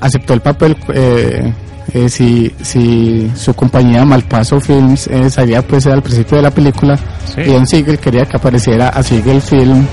[0.00, 1.52] aceptó el papel eh,
[1.92, 6.98] eh, si, si su compañía Malpaso Films eh, salía pues al principio de la película
[7.26, 7.42] Sí.
[7.42, 9.86] y Don Siegel quería que apareciera a Siegel Film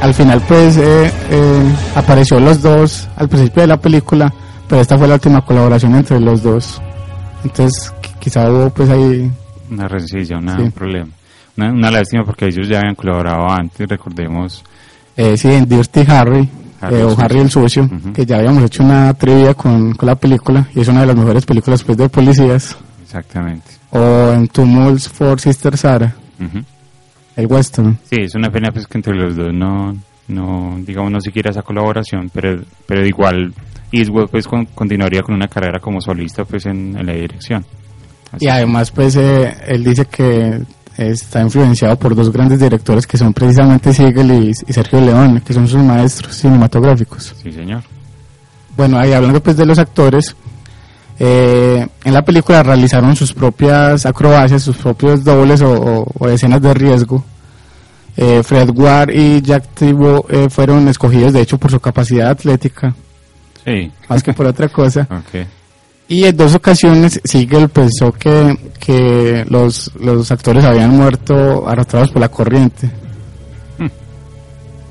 [0.00, 0.78] al final pues
[1.94, 4.32] apareció los dos al principio de la película,
[4.68, 6.80] pero esta fue la última colaboración entre los dos.
[7.44, 9.30] Entonces qui- quizá hubo pues ahí...
[9.70, 10.62] Una rencilla, una- Sí.
[10.62, 11.08] un problema.
[11.56, 14.64] Una, una lástima porque ellos ya habían colaborado antes, recordemos.
[15.16, 16.48] Eh, sí, en Dirty Harry,
[16.80, 17.24] Harry eh, o Sucio.
[17.24, 20.88] Harry el Sucio, que ya habíamos hecho una trivia con, con la película y es
[20.88, 22.76] una de las mejores películas pues de policías.
[23.02, 23.66] Exactamente.
[23.90, 26.62] O en Tumults for Sister Sarah, Ujú.
[27.36, 27.98] el western.
[28.08, 29.96] Sí, es una pena pues que entre los dos no,
[30.28, 33.52] no digamos, no siquiera esa colaboración, pero, pero igual
[33.90, 37.64] Eastwood pues con- continuaría con una carrera como solista pues en, en la dirección.
[38.32, 40.60] Así Y además pues eh, él dice que
[40.96, 45.52] está influenciado por dos grandes directores que son precisamente Siegel y, y Sergio Leone, que
[45.54, 47.34] son sus maestros cinematográficos.
[47.42, 47.82] Sí, señor.
[48.76, 50.34] Bueno, ahí hablando pues de los actores,
[51.18, 56.62] eh, en la película realizaron sus propias acrobacias, sus propios dobles o, o- o escenas
[56.62, 57.24] de riesgo.
[58.16, 62.94] Eh, Fred Ward y Jack Thibault eh, fueron escogidos de hecho por su capacidad atlética,
[63.64, 63.92] Sí.
[64.08, 65.06] más que por otra cosa.
[65.10, 65.46] Ok.
[66.08, 72.20] Y en dos ocasiones Siegel pensó que, que los, los actores habían muerto arrastrados por
[72.20, 72.86] la corriente.
[73.76, 73.88] Hmm.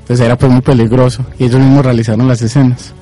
[0.02, 2.94] Entonces era pues muy peligroso y ellos mismos realizaron las escenas.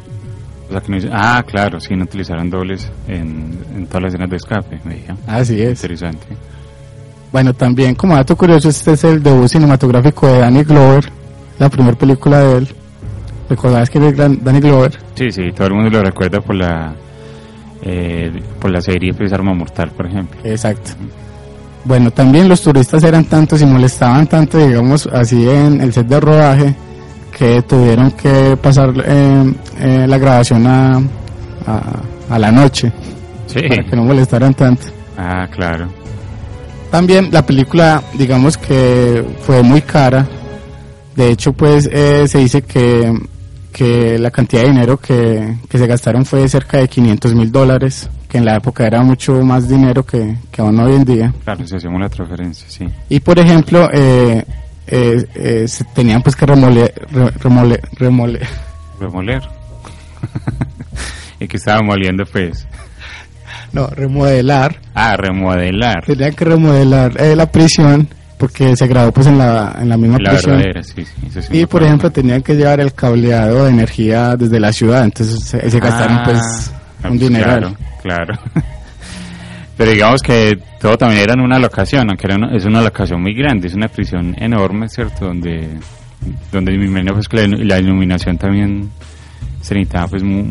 [0.68, 4.30] O sea que no ah, claro, sí, no utilizaron dobles en, en todas las escenas
[4.30, 4.80] de escape.
[4.84, 5.14] veía.
[5.26, 5.82] Así es.
[5.82, 6.26] Interesante.
[7.30, 11.04] Bueno, también como dato curioso, este es el debut cinematográfico de Danny Glover,
[11.58, 12.68] la primera película de él.
[13.50, 14.98] ¿Recordabas que era Danny Glover?
[15.14, 16.94] Sí, sí, todo el mundo lo recuerda por la
[17.82, 20.40] eh, por la serie pues Arma Mortal, por ejemplo.
[20.44, 20.92] Exacto.
[21.84, 26.18] Bueno, también los turistas eran tantos y molestaban tanto, digamos, así en el set de
[26.20, 26.74] rodaje,
[27.36, 30.96] que tuvieron que pasar eh, eh, la grabación a,
[31.66, 31.82] a,
[32.30, 32.92] a la noche,
[33.46, 33.60] Sí.
[33.68, 34.86] para que no molestaran tanto.
[35.16, 35.86] Ah, claro.
[36.90, 40.26] También la película, digamos que fue muy cara.
[41.14, 43.12] De hecho, pues eh, se dice que,
[43.76, 48.08] que la cantidad de dinero que, que se gastaron fue cerca de 500 mil dólares,
[48.26, 51.34] que en la época era mucho más dinero que, que aún hoy en día.
[51.44, 52.86] Claro, si hacemos la transferencia, sí.
[53.10, 54.42] Y por ejemplo, eh,
[54.86, 58.40] eh, eh, se tenían pues que remole, re- remole, remole,
[58.98, 59.42] Remoler.
[61.40, 62.66] y que estaba moliendo pues.
[63.72, 66.02] no, remodelar, Ah, remodelar.
[66.06, 68.08] tenían que remodelar eh, la prisión
[68.38, 70.56] porque se grabó pues en la, en la misma La prisión.
[70.56, 71.40] verdadera, sí, sí.
[71.58, 75.70] Y por ejemplo tenían que llevar el cableado de energía desde la ciudad, entonces se,
[75.70, 76.72] se gastaron Ah, pues
[77.10, 77.76] un dineral.
[78.02, 78.40] Claro, claro.
[79.76, 83.20] Pero digamos que todo también era en una locación, aunque era una- es una locación
[83.20, 85.26] muy grande, es una prisión enorme, ¿cierto?
[85.26, 85.68] Donde,
[86.50, 88.88] donde imagino pues que la, iluminación también
[89.60, 90.46] se necesitaba pues mu-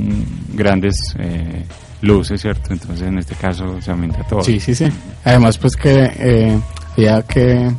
[0.53, 1.63] grandes eh,
[2.01, 2.71] luces, ¿cierto?
[2.73, 4.43] Entonces en este caso se aumenta todo.
[4.43, 4.85] Sí, sí, sí.
[5.23, 6.59] Además pues que eh,
[6.95, 7.71] había que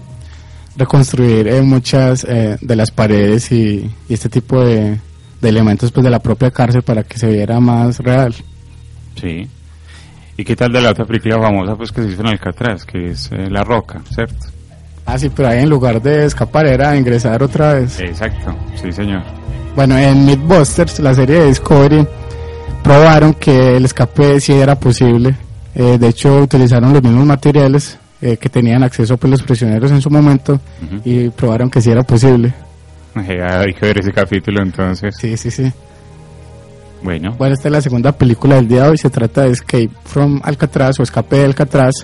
[0.76, 4.98] reconstruir eh, muchas eh, de las paredes y, y este tipo de,
[5.40, 8.34] de elementos pues de la propia cárcel para que se viera más real.
[9.20, 9.48] Sí.
[10.36, 13.10] ¿Y qué tal de la otra película famosa pues que se hizo en Alcatraz, que
[13.10, 14.48] es eh, La Roca, ¿cierto?
[15.06, 17.98] Ah, sí, pero ahí en lugar de escapar era ingresar otra vez.
[18.00, 19.22] Exacto, sí señor.
[19.74, 22.06] Bueno, en Mythbusters, la serie de Discovery,
[22.82, 25.36] probaron que el escape sí era posible
[25.78, 30.02] Eh, de hecho, utilizaron los mismos materiales eh, que tenían acceso pues, los prisioneros en
[30.02, 30.60] su momento
[31.04, 32.52] y probaron que sí era posible.
[33.14, 35.14] hay que ver ese capítulo entonces.
[35.16, 35.72] Sí, sí, sí.
[37.04, 37.36] Bueno.
[37.38, 38.98] Bueno, esta es la segunda película del día de hoy.
[38.98, 41.94] Se trata de Escape from Alcatraz o Escape de Alcatraz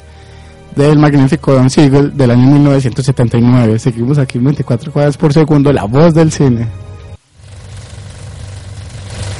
[0.76, 3.80] del magnífico Don Siegel del año 1979.
[3.80, 6.68] Seguimos aquí 24 cuadras por segundo, la voz del cine.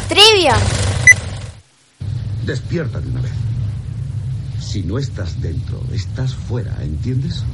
[0.08, 0.54] Trivia.
[2.44, 3.32] Despierta de una vez.
[4.72, 7.44] Si no estás dentro, estás fuera, ¿entiendes?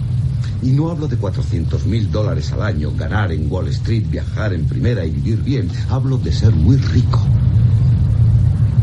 [0.62, 4.66] Y no hablo de 400 mil dólares al año, ganar en Wall Street, viajar en
[4.66, 5.68] primera y vivir bien.
[5.90, 7.20] Hablo de ser muy rico.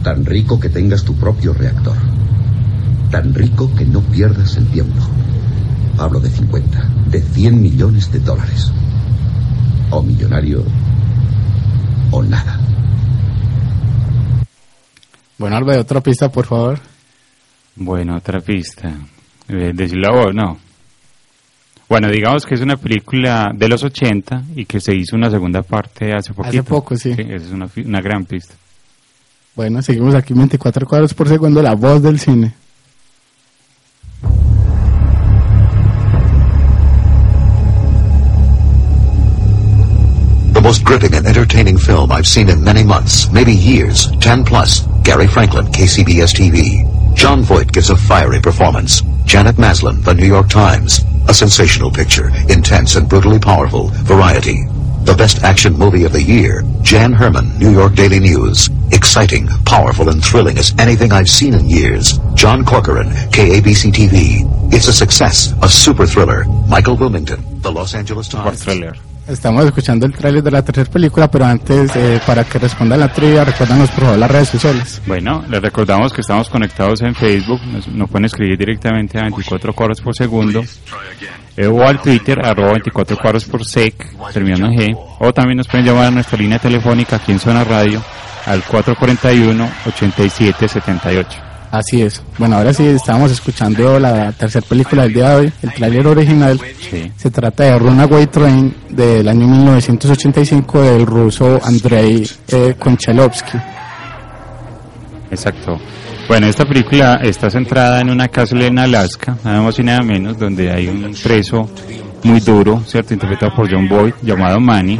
[0.03, 1.95] Tan rico que tengas tu propio reactor.
[3.09, 5.01] Tan rico que no pierdas el tiempo.
[5.97, 8.69] Hablo de 50, de 100 millones de dólares.
[9.91, 10.61] O millonario
[12.11, 12.59] o nada.
[15.38, 16.94] Bueno, Alba, otra pista, por favor.
[17.76, 18.93] Bueno, otra pista.
[19.47, 20.57] Eh, decirla vos, no.
[21.88, 25.61] Bueno, digamos que es una película de los 80 y que se hizo una segunda
[25.61, 26.49] parte hace poquito.
[26.49, 27.11] Hace poco, sí.
[27.11, 28.55] esa es una, una gran pista.
[29.55, 32.53] Bueno, seguimos aquí 24 cuadros por segundo, la voz del cine.
[40.53, 44.86] The most gripping and entertaining film I've seen in many months, maybe years, 10 plus.
[45.03, 46.94] Gary Franklin, KCBS TV.
[47.16, 49.01] John Voight gives a fiery performance.
[49.26, 50.99] Janet Maslin, The New York Times.
[51.28, 53.88] A sensational picture, intense and brutally powerful.
[54.03, 54.66] Variety.
[55.05, 56.63] The best action movie of the year.
[56.82, 58.70] Jan Herman, New York Daily News.
[58.91, 62.20] Exciting, powerful, and thrilling as anything I've seen in years.
[62.36, 64.74] John Corcoran, KABC TV.
[64.74, 66.45] It's a success, a super thriller.
[66.68, 68.63] Michael Wilmington, The Los Angeles Times.
[68.63, 68.95] thriller.
[69.28, 73.11] Estamos escuchando el tráiler de la tercera película, pero antes, eh, para que responda la
[73.11, 75.01] trivia, recuérdanos por favor las redes sociales.
[75.07, 79.73] Bueno, les recordamos que estamos conectados en Facebook, nos, nos pueden escribir directamente a 24
[79.73, 80.63] cuadros por segundo,
[81.57, 83.95] eh, o al Twitter, arroba 24 cuadros por sec,
[84.32, 87.63] terminando en G, o también nos pueden llamar a nuestra línea telefónica aquí en Zona
[87.63, 88.03] Radio,
[88.45, 91.54] al 441-8778.
[91.72, 92.22] Así es.
[92.38, 96.59] Bueno, ahora sí, estábamos escuchando la tercera película del día de hoy, el tráiler original.
[96.89, 97.11] Sí.
[97.16, 103.57] Se trata de Runaway Train del año 1985 del ruso Andrei eh, Konchalovsky.
[105.32, 105.80] Exacto.
[106.28, 110.39] Bueno, esta película está centrada en una cárcel en Alaska, nada más y nada menos,
[110.39, 111.70] donde hay un preso
[112.24, 113.13] muy duro, ¿cierto?
[113.13, 114.99] Interpretado por John Boyd, llamado Manny,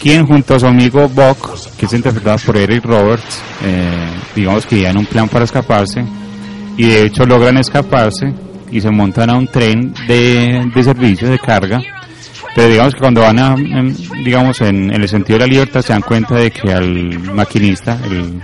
[0.00, 4.86] quien junto a su amigo Buck, que es interpretado por Eric Roberts, eh, digamos que
[4.86, 6.04] en un plan para escaparse,
[6.76, 8.32] y de hecho logran escaparse
[8.70, 11.80] y se montan a un tren de, de servicio, de carga,
[12.54, 15.82] pero digamos que cuando van a, en- digamos, en, en el sentido de la libertad
[15.82, 18.40] se dan cuenta de que al maquinista, el,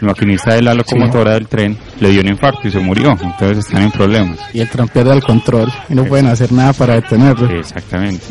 [0.00, 3.58] el maquinista de la locomotora del tren, le dio un infarto y se murió, entonces
[3.58, 4.38] están en problemas.
[4.54, 7.50] Y el tren pierde el control y no pueden hacer nada para detenerlo.
[7.50, 8.24] Exactamente.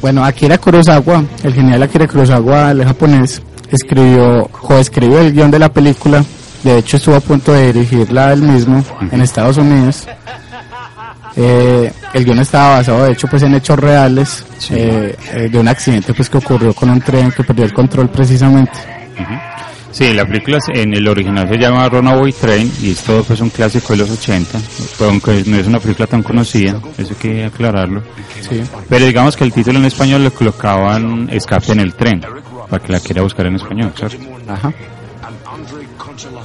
[0.00, 5.72] Bueno, Akira Kurosawa, el genial Akira Kurosawa, el japonés, escribió, coescribió el guion de la
[5.72, 6.24] película.
[6.62, 10.06] De hecho, estuvo a punto de dirigirla él mismo en Estados Unidos.
[11.36, 15.68] Eh, el guion estaba basado, de hecho, pues en hechos reales eh, eh, de un
[15.68, 18.78] accidente pues que ocurrió con un tren que perdió el control precisamente.
[19.90, 23.50] Sí, la película en el original se llama Runaway Train y es todo pues un
[23.50, 24.58] clásico de los 80,
[24.98, 28.02] pero aunque no es una película tan conocida, eso hay que aclararlo.
[28.40, 28.60] Sí.
[28.88, 32.20] Pero digamos que el título en español le colocaban Escape en el tren,
[32.68, 34.18] para que la quiera buscar en español, ¿cierto?
[34.46, 34.72] Ajá.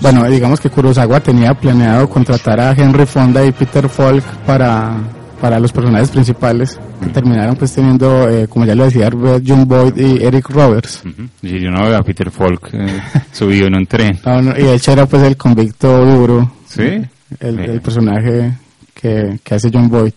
[0.02, 4.98] Bueno, digamos que Kurosawa tenía planeado contratar a Henry Fonda y Peter Falk para,
[5.44, 9.10] para los personajes principales, que terminaron pues teniendo, eh, como ya lo decía,
[9.46, 11.04] John Boyd y Eric Roberts.
[11.42, 13.02] Y yo no veo a Peter Falk eh,
[13.34, 14.18] subido en un tren.
[14.26, 17.02] No, no, y de hecho era pues el convicto duro, ¿Sí?
[17.42, 18.54] el, personaje
[18.94, 20.14] que, que hace John Boyd.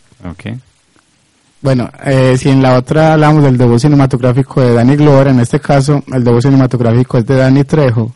[1.60, 5.58] Bueno, eh, si en la otra hablamos del debut cinematográfico de Danny Glover, en este
[5.58, 8.14] caso el debut cinematográfico es de Danny Trejo,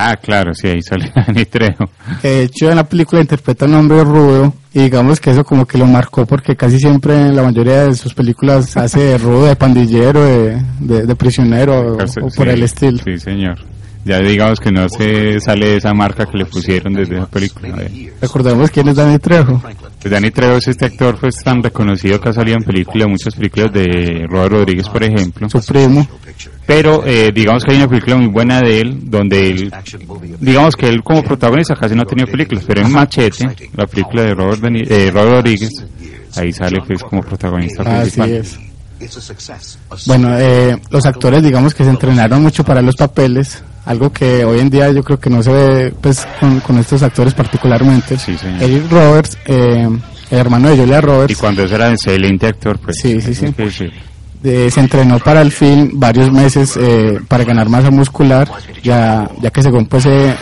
[0.00, 1.90] Ah, claro, sí, ahí sale Danny Trejo.
[2.22, 5.66] de hecho en la película interpreta a un hombre rudo y digamos que eso como
[5.66, 9.46] que lo marcó porque casi siempre en la mayoría de sus películas hace de rudo,
[9.46, 11.96] de pandillero, de, de- de prisionero o, o
[12.36, 12.98] por Sí, el estilo.
[13.04, 13.58] Sí, señor.
[14.04, 17.76] Ya digamos que no se sale de esa marca que le pusieron desde esa película.
[18.20, 19.62] Recordemos quién es Danny Trejo.
[20.00, 23.34] Pues Danny Trejo es este actor pues tan reconocido que ha salido en películas, muchas
[23.34, 25.50] películas de Robert Rodríguez, por ejemplo.
[25.50, 26.06] Su primo.
[26.64, 29.72] Pero eh, digamos que hay una película muy buena de él, donde él,
[30.40, 34.22] digamos que él como protagonista casi no ha tenido películas, pero en Machete, la película
[34.22, 35.70] de Robert, Deni- eh, Robert Rodríguez,
[36.36, 38.30] ahí sale pues como protagonista Así principal.
[38.30, 38.58] es.
[40.06, 43.62] Bueno, eh, los actores digamos que se entrenaron mucho para los papeles.
[43.88, 47.02] Algo que hoy en día yo creo que no se ve pues con, con estos
[47.02, 48.16] actores particularmente.
[48.18, 48.62] Sí, señor.
[48.62, 49.88] Eric Roberts, eh,
[50.30, 51.32] el hermano de Julia Roberts.
[51.32, 52.98] Y cuando eso era excelente actor, pues.
[53.00, 53.46] Sí, sí, sí.
[54.44, 58.48] eh, se entrenó para el film varios meses eh, para ganar masa muscular,
[58.82, 60.34] ya, ya que según pues eh,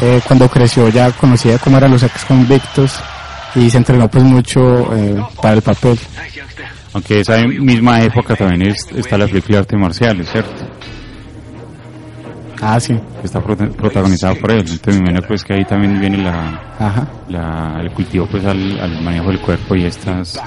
[0.00, 2.98] eh, cuando creció ya conocía cómo eran los ex convictos
[3.54, 5.98] y se entrenó pues mucho eh, para el papel.
[6.94, 10.50] Aunque esa misma época también es- está la película de artes marciales, ¿cierto?
[12.64, 12.94] Ah, sí.
[13.24, 14.60] Está protagonizada por él.
[14.60, 17.08] Entonces me imagino pues que ahí también viene la, Ajá.
[17.28, 20.40] la- el cultivo pues al, al manejo del cuerpo y estas...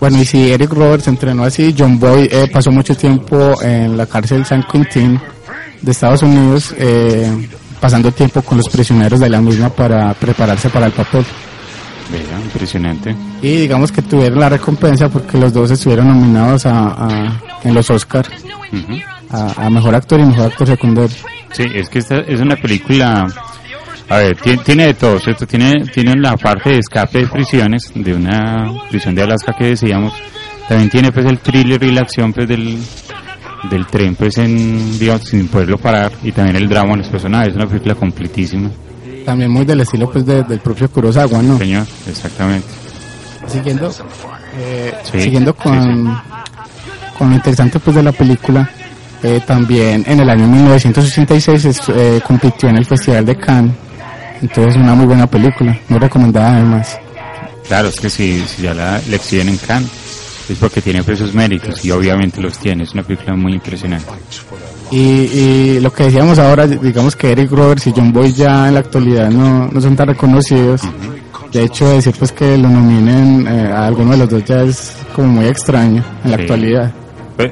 [0.00, 4.06] Bueno, y si Eric Roberts entrenó así, John Boy eh, pasó mucho tiempo en la
[4.06, 5.20] cárcel San Quentin
[5.80, 7.48] de Estados Unidos, eh,
[7.80, 11.24] pasando tiempo con los prisioneros de la misma para prepararse para el papel.
[12.10, 13.14] Vea, impresionante.
[13.42, 17.88] Y digamos que tuvieron la recompensa porque los dos estuvieron nominados a, a- en los
[17.90, 18.28] Oscars.
[19.30, 21.16] A, a mejor actor y mejor actor secundario.
[21.52, 23.26] Sí, es que esta es una película,
[24.08, 25.46] a ver, tiene, tiene de todo, ¿cierto?
[25.46, 30.12] Tiene, tiene la parte de escape de prisiones, de una prisión de Alaska que decíamos,
[30.68, 32.78] también tiene pues el thriller y la acción pues del,
[33.70, 37.48] del tren pues en, digamos, sin poderlo parar, y también el drama de los personajes,
[37.50, 38.70] es una película completísima.
[39.24, 41.58] También muy del estilo pues de- del propio Kurosawa, ¿no?
[41.58, 42.66] Señor, exactamente.
[43.46, 43.90] Siguiendo,
[44.58, 46.18] eh, Sí, siguiendo sí, con,
[47.18, 48.70] con lo interesante pues de la película,
[49.22, 53.72] eh, también en el año 1986 est- eh, compitió en el Festival de Cannes,
[54.42, 56.98] entonces una muy buena película, muy recomendada además.
[57.66, 59.90] Claro, es que si, si ya la, la exhiben en Cannes,
[60.48, 64.06] es porque tiene pues sus méritos, y obviamente los tiene, es una película muy impresionante.
[64.90, 68.74] Y, y lo que decíamos ahora, digamos que Eric Roberts y John Boy ya en
[68.74, 70.80] la actualidad no, no son tan reconocidos.
[71.52, 74.92] De hecho, decir pues que lo nominen eh, a alguno de los dos ya es
[75.14, 76.42] como muy extraño en la Sí.
[76.42, 76.92] actualidad.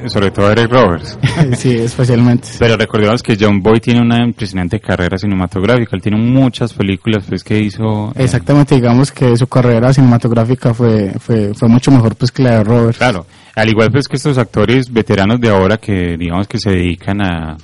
[0.07, 1.17] Sobre todo Eric Roberts.
[1.57, 2.49] sí, especialmente.
[2.59, 5.95] Pero recordemos que John Boy tiene una impresionante carrera cinematográfica.
[5.95, 8.09] Él tiene muchas películas pues, que hizo.
[8.15, 12.57] eh, Exactamente, digamos que su carrera cinematográfica fue, fue, fue mucho mejor pues que la
[12.57, 12.97] de Roberts.
[12.97, 13.25] Claro,
[13.55, 17.55] al igual pues que estos actores veteranos de ahora que digamos que se dedican a,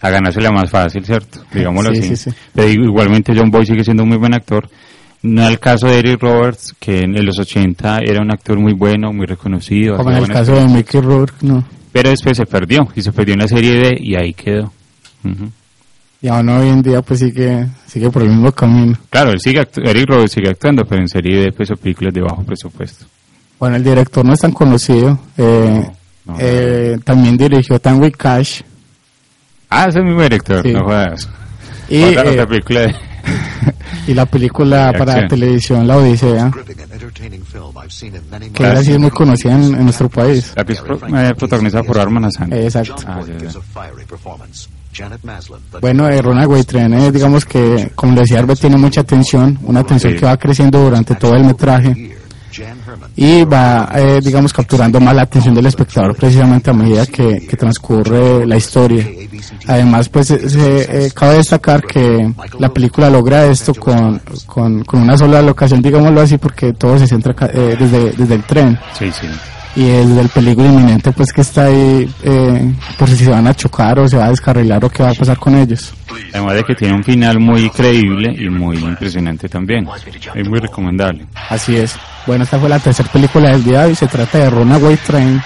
[0.00, 1.40] a ganársela más fácil, ¿cierto?
[1.52, 2.16] Digámoslo Sí, así.
[2.16, 2.36] sí, sí.
[2.54, 4.68] Pero igualmente John Boy sigue siendo un muy buen actor.
[5.24, 9.10] No el caso de Eric Roberts, que en los 80 era un actor muy bueno,
[9.10, 9.96] muy reconocido.
[9.96, 11.64] Como en el caso de Mickey Rourke, no.
[11.92, 14.70] Pero después se perdió, y se perdió en la serie D y ahí quedó.
[15.24, 15.50] Ujú.
[16.20, 18.98] Y aún hoy en día pues sigue, sigue por el mismo camino.
[19.08, 22.20] Claro, él sigue Eric Roberts sigue actuando, pero en serie D pues, o películas de
[22.20, 23.06] bajo presupuesto.
[23.58, 25.18] Bueno, el director no es tan conocido.
[25.38, 25.88] eh,
[26.26, 28.60] no, eh, También dirigió Tango y Cash.
[29.70, 30.72] Ah, ese es el mismo director, Sí.
[30.72, 31.30] no jodas.
[31.88, 32.94] Y, otra, eh, otra película de...
[34.06, 35.28] y la película De para acción.
[35.28, 36.50] televisión La Odisea,
[38.52, 40.52] que ahora sí es muy conocida en, en nuestro país.
[40.56, 42.52] La que es pro- eh, protagonizada por Arman Hassan.
[42.52, 42.96] Exacto.
[43.06, 43.50] Ah, ya, ya.
[45.80, 50.12] Bueno, eh, Ronald Waitrene, digamos que, como le decía Arbet, tiene mucha atención, una atención
[50.12, 50.18] Sí.
[50.20, 52.13] que va creciendo durante todo el metraje
[53.16, 58.46] y va, eh, digamos, capturando más la atención del espectador precisamente a medida que, transcurre
[58.46, 59.06] la historia.
[59.66, 65.16] Además, pues, eh, se, eh, cabe destacar que la película logra esto con, con, una
[65.16, 69.26] sola locación, digámoslo así, porque todo se centra eh, desde, desde el tren Sí, sí.
[69.76, 73.98] Y el peligro inminente, pues, que está ahí eh, por si se van a chocar
[73.98, 75.92] o se va a descarrilar o qué va a pasar con ellos.
[76.32, 79.86] Además de que tiene un final muy creíble y muy impresionante también.
[80.34, 81.26] Es muy recomendable.
[81.48, 81.96] Así es.
[82.26, 83.94] Bueno, esta fue la tercera película del día hoy.
[83.94, 85.42] Se trata de Runaway Train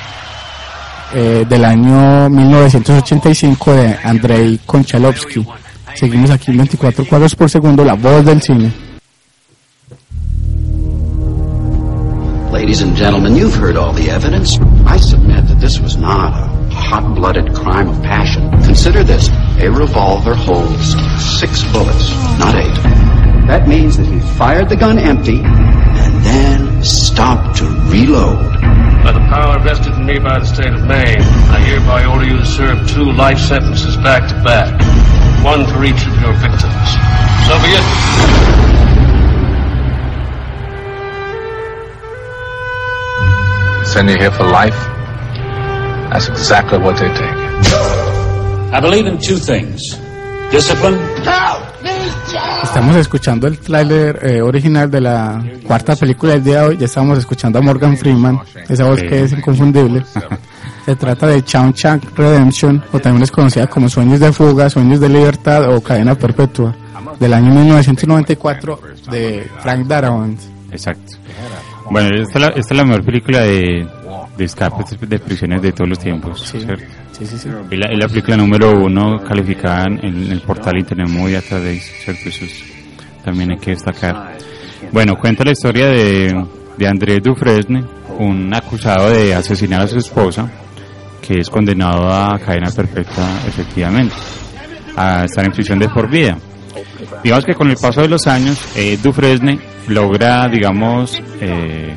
[1.15, 5.47] eh, del año 1985 de Andrei Konchalovsky.
[5.95, 8.88] Seguimos aquí en 24 cuadros por segundo, la voz del cine.
[12.59, 14.59] Ladies and gentlemen, you've heard all the evidence.
[14.85, 18.51] I submit that this was not a hot-blooded crime of passion.
[18.51, 19.29] Consider this.
[19.61, 20.97] A revolver holds
[21.39, 22.75] six bullets, not eight.
[23.47, 28.43] That means that he fired the gun empty and then stopped to reload.
[29.05, 32.39] By the power vested in me by the state of Maine, I hereby order you
[32.39, 34.75] to serve two life sentences back to back,
[35.45, 36.89] one for each of your victims.
[37.47, 39.28] So be it.
[43.93, 44.79] Send you here for life?
[46.11, 47.39] That's exactly what they take.
[48.71, 49.97] I believe in two things
[50.51, 50.99] discipline
[52.63, 56.77] Estamos escuchando el tráiler eh, original de la cuarta película del día de hoy.
[56.77, 60.05] Ya estamos escuchando a Morgan Freeman, esa voz que es inconfundible.
[60.85, 65.09] Se trata de Shawshank Redemption, o también es conocida como Sueños de Fuga, Sueños de
[65.09, 66.75] Libertad o Cadena Perpetua,
[67.19, 68.81] del año 1994
[69.11, 70.39] de Frank Darabont.
[70.71, 71.17] Exacto.
[71.91, 73.87] Bueno, esta es la, esta es la mejor película de,
[74.37, 76.61] de escapes de prisiones de todos los tiempos, Sí.
[76.61, 76.85] ¿cierto?
[77.13, 77.49] Sí, sí, sí.
[77.71, 82.29] Es la, película número uno calificada en, en el portal Internet Movie Database, ¿cierto?
[82.29, 82.65] Eso es-
[83.25, 84.37] también hay que destacar.
[84.93, 86.45] Bueno, cuenta la historia de,
[86.77, 87.85] de André Dufresne,
[88.19, 90.49] un acusado de asesinar a su esposa,
[91.21, 94.15] que es condenado a cadena perpetua efectivamente,
[94.97, 96.39] a estar en prisión de por vida.
[97.23, 99.59] Digamos que con el paso de los años, eh, Dufresne
[99.89, 101.95] logra, digamos, eh,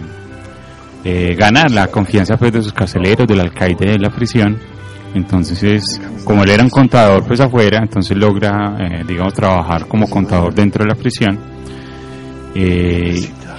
[1.04, 4.58] eh, ganar la confianza pues de sus carceleros, del alcaide de la prisión.
[5.14, 10.10] Entonces, es- como él era un contador pues afuera, entonces logra, eh, digamos, trabajar como
[10.10, 11.38] contador dentro de la prisión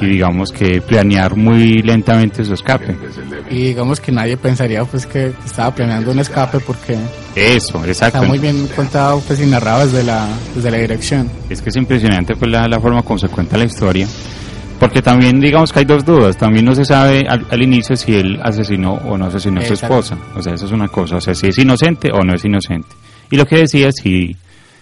[0.03, 2.97] y digamos que planear muy lentamente su escape.
[3.51, 6.97] Y digamos que nadie pensaría pues que estaba planeando un escape porque
[7.37, 8.19] Eso, exacto.
[8.19, 11.31] está muy bien contado pues y narrado desde la, desde la dirección.
[11.49, 14.07] Es que es impresionante pues la, la forma como se cuenta la historia.
[14.81, 16.37] Porque también digamos que hay dos dudas.
[16.37, 19.75] También no se sabe al, al inicio si él asesinó o no asesinó a su
[19.75, 20.19] esposa.
[20.35, 21.17] O sea, eso es una cosa.
[21.17, 22.89] O sea, si es inocente o no es inocente.
[23.31, 24.37] Y lo que decía es si,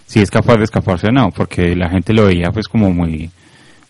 [0.06, 1.30] si es capaz de escaparse o no.
[1.30, 3.28] Porque la gente lo veía pues como muy,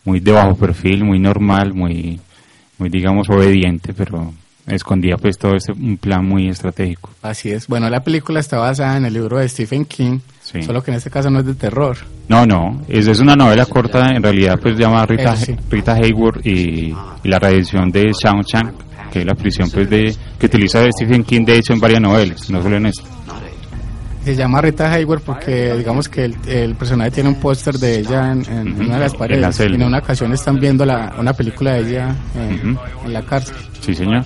[0.04, 2.18] muy de bajo perfil, muy normal, muy,
[2.78, 4.32] muy digamos obediente, pero
[4.66, 7.10] escondía pues todo ese un plan muy estratégico.
[7.22, 7.66] Así es.
[7.66, 10.62] Bueno, la película está basada en el libro de Stephen King, Sí.
[10.62, 11.96] solo que en este caso no es de terror.
[12.28, 15.54] No, no, es, es una novela corta, en realidad pues llama Rita, sí.
[15.70, 16.92] Rita Hayworth y,
[17.22, 21.44] y la reedición de Shawshank, que es la prisión pues de que utiliza Stephen King
[21.44, 23.02] de hecho en varias novelas, no solo en esta.
[24.30, 28.32] Se llama Rita Hayworth porque digamos que el, el personaje tiene un póster de ella
[28.32, 29.56] en, en una de las en la paredes.
[29.56, 29.72] celda.
[29.72, 33.56] Y en una ocasión están viendo la, una película de ella en, en la cárcel.
[33.80, 34.24] Sí, señor.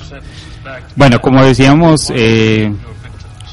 [0.96, 2.72] Bueno, como decíamos, eh,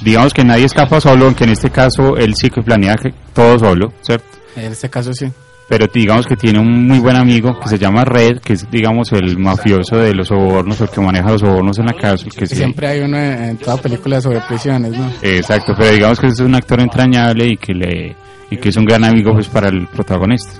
[0.02, 2.95] digamos que nadie escapa solo, aunque en este caso él sí que planea
[3.34, 4.26] todo solo, ¿cierto?
[4.56, 5.32] En este caso sí.
[5.72, 9.09] Pero digamos que tiene un muy buen amigo que se llama Red, que es digamos
[9.13, 12.57] el mafioso de los sobornos, el que maneja los sobornos en la cárcel, que sí-
[12.57, 15.09] siempre hay uno en, toda película sobre prisiones, ¿no?
[15.22, 18.15] Exacto, pero digamos que es un actor entrañable y que le
[18.49, 20.51] y que es un gran amigo pues para el protagonista.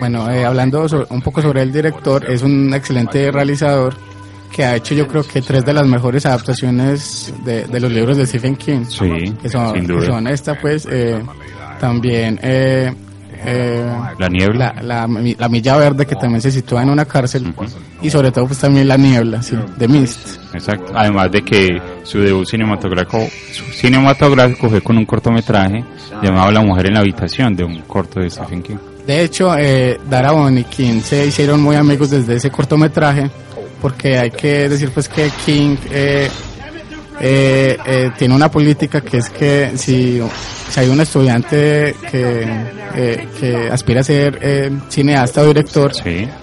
[0.00, 3.94] Bueno, eh, hablando so- un poco sobre el director, es un excelente realizador
[4.50, 8.16] que ha hecho yo creo que tres de las mejores adaptaciones de, de los libros
[8.16, 8.84] de Stephen King.
[8.88, 10.06] Sí, que son, sin que duda.
[10.06, 11.22] son esta pues, eh,
[11.78, 12.92] también eh,
[13.46, 14.74] eh, La niebla.
[14.76, 17.54] la, la, mi- la milla verde que también se sitúa en una cárcel
[18.02, 20.38] y sobre todo pues también la niebla, sí, de Mist.
[20.52, 20.92] Exacto.
[20.94, 23.18] Además de que su debut cinematográfico
[23.52, 25.84] su cinematográfico fue con un cortometraje
[26.22, 28.76] llamado La mujer en la habitación de un corto de Stephen King.
[29.06, 33.30] De hecho, eh, Darabont y King se hicieron muy amigos desde ese cortometraje,
[33.80, 36.28] porque hay que decir pues que King eh,
[37.20, 40.20] eh, eh, tiene una política que es que si,
[40.70, 42.46] si hay un estudiante que,
[42.94, 45.92] eh, que aspira a ser eh, cineasta o director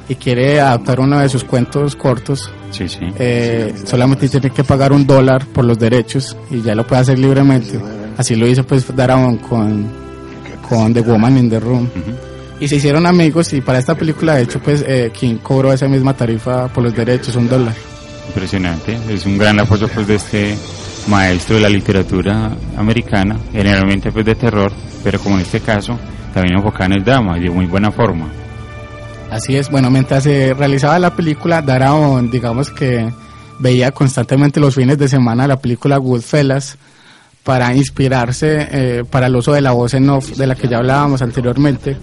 [0.10, 3.00] y quiere adaptar uno de sus cuentos cortos, Sí, sí.
[3.20, 7.20] eh, solamente tiene que pagar un dólar por los derechos y ya lo puede hacer
[7.20, 7.80] libremente.
[8.18, 9.88] Así lo hizo pues Darabont con,
[10.68, 11.88] con The Woman in the Room.
[12.60, 15.88] Y se hicieron amigos y para esta película de hecho pues eh, King cobró esa
[15.88, 17.74] misma tarifa por los derechos, un dólar.
[18.28, 18.98] Impresionante.
[19.10, 20.58] Es un gran apoyo pues de este
[21.08, 24.72] maestro de la literatura americana, generalmente pues de terror,
[25.04, 26.00] pero como en este caso
[26.34, 28.28] también enfocada en el drama y de muy buena forma.
[29.30, 33.12] Así es, bueno, mientras se realizaba la película, Darabont, digamos que
[33.60, 36.78] veía constantemente los fines de semana la película Goodfellas
[37.44, 40.78] para inspirarse eh, para el uso de la voz en off de la que ya
[40.78, 41.98] hablábamos anteriormente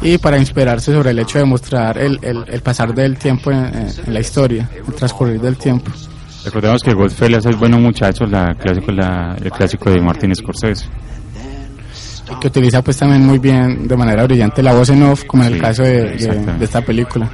[0.00, 3.70] y para inspirarse sobre el hecho de mostrar el, el- el pasar del tiempo en,
[4.06, 5.90] la historia, el transcurrir del tiempo.
[6.44, 10.86] Recordemos que Goodfellas es Bueno Muchachos, la clásico, la, el clásico de Martin Scorsese.
[12.30, 15.44] Y que utiliza pues también muy bien, de manera brillante, la voz en off, como
[15.44, 16.58] en el caso de, de- exactamente.
[16.58, 17.30] de esta película,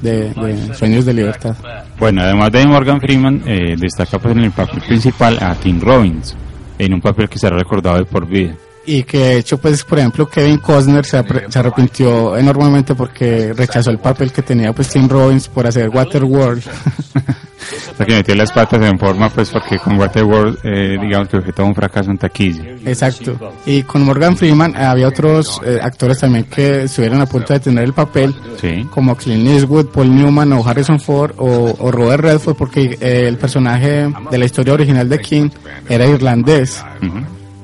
[0.00, 1.54] de, de Sueños de Libertad.
[1.98, 6.36] Bueno, además de Morgan Freeman, eh, destaca pues en el papel principal a Tim Robbins,
[6.78, 8.54] en un papel que será recordado de por vida.
[8.86, 13.90] Y que de hecho, pues, por ejemplo, Kevin Costner se, se arrepintió enormemente porque rechazó
[13.90, 16.62] el papel que tenía pues Tim Robbins por hacer Waterworld.
[17.96, 21.52] Sea, que metió las patas en forma, pues porque con Waterworld, eh, digamos que fue
[21.52, 22.64] todo un fracaso en taquilla.
[22.84, 23.36] Exacto.
[23.66, 27.84] Y con Morgan Freeman había otros eh, actores también que estuvieron a punto de tener
[27.84, 28.86] el papel, Sí.
[28.90, 33.36] como Clint Eastwood, Paul Newman o Harrison Ford o, o Robert Redford, porque eh, el
[33.38, 35.48] personaje de la historia original de King
[35.88, 36.84] era irlandés.
[37.02, 37.18] Ujú.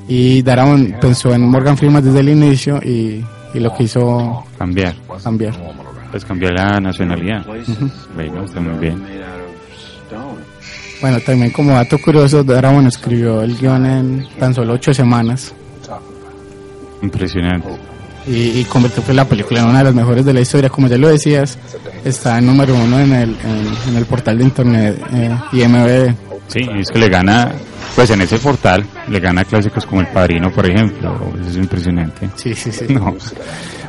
[0.09, 3.25] Y Darabont pensó en Morgan Freeman desde el inicio y,
[3.55, 4.95] y lo quiso Cambiar.
[5.23, 5.55] cambiar.
[6.11, 7.47] Pues cambiar la nacionalidad.
[7.47, 7.89] Ujú.
[8.17, 9.01] Bueno, está muy bien.
[11.01, 15.55] Bueno, también como dato curioso, Darabont escribió el guion en tan solo ocho semanas
[17.03, 17.69] Impresionante.
[18.27, 20.69] y, y convirtió pues, la película en una de las mejores de la historia.
[20.69, 21.59] Como ya lo decías,
[22.05, 26.15] está en número uno en el, en, en el portal de internet eh, IMDb.
[26.49, 27.51] Sí, es que le gana,
[27.95, 31.33] pues en ese portal, le gana clásicos como El Padrino, por ejemplo.
[31.41, 32.29] Eso es impresionante.
[32.37, 32.87] Sí, sí, sí.
[32.93, 33.15] No.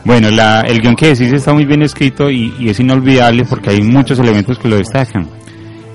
[0.06, 3.72] Bueno, la, el guion que decís está muy bien escrito y, y es inolvidable porque
[3.72, 5.28] hay muchos elementos que lo destacan.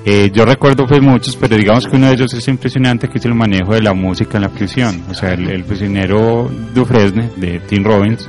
[0.08, 3.24] Eh, yo recuerdo pues muchos, pero digamos que uno de ellos es impresionante, que es
[3.24, 5.02] el manejo de la música en la prisión.
[5.10, 8.28] O sea, el, el prisionero Dufresne, de Tim Robbins,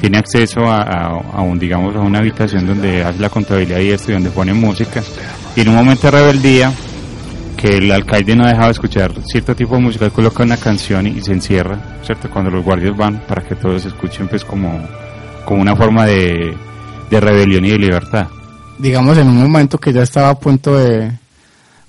[0.00, 4.14] tiene acceso a, un, digamos, a una habitación donde hace la contabilidad y esto, y
[4.14, 5.02] donde pone música.
[5.56, 6.72] Y en un momento de rebeldía,
[7.56, 11.32] que el alcalde no dejaba escuchar cierto tipo de música, coloca una canción y se
[11.32, 12.30] encierra, ¿cierto?
[12.30, 14.80] Cuando los guardias van, para que todos escuchen pues como,
[15.44, 16.54] como una forma de,
[17.10, 18.28] de rebelión y de libertad.
[18.78, 21.10] Digamos, en un momento que ya estaba a punto de...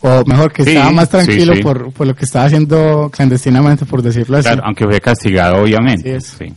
[0.01, 1.63] O mejor, que Sí, estaba más tranquilo sí.
[1.63, 4.45] Por, por lo que estaba haciendo clandestinamente, por decirlo así.
[4.47, 6.21] Claro, aunque fue castigado obviamente.
[6.21, 6.53] Sí,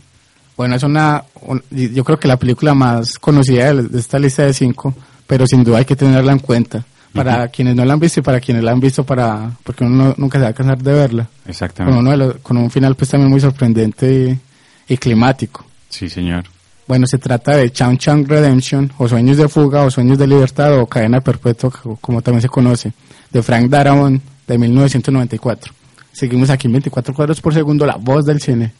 [0.55, 4.43] Bueno, es una, un- yo creo que la película más conocida de, de esta lista
[4.43, 4.93] de cinco,
[5.25, 6.83] pero sin duda hay que tenerla en cuenta.
[7.13, 10.05] Para quienes no la han visto y para quienes la han visto, para porque uno
[10.09, 11.23] no- nunca se va a cansar de verla.
[11.43, 11.99] Con, Exactamente.
[11.99, 14.39] uno de los- con un final pues también muy sorprendente
[14.87, 15.65] y, y climático.
[15.89, 16.45] Sí, señor.
[16.87, 20.77] Bueno, se trata de Chang Chang Redemption, o Sueños de Fuga, o Sueños de Libertad,
[20.79, 22.91] o Cadena Perpetua, co- como también se conoce,
[23.31, 25.73] de Frank Darabont, de 1994.
[26.11, 28.73] Seguimos aquí en 24 cuadros por segundo, la voz del cine.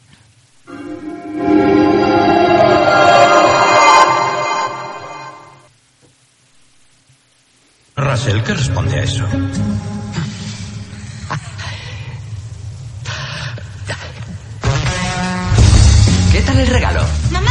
[7.95, 9.25] Russell, ¿qué responde a eso?
[16.31, 17.01] ¿Qué tal el regalo?
[17.31, 17.50] ¡Mamá.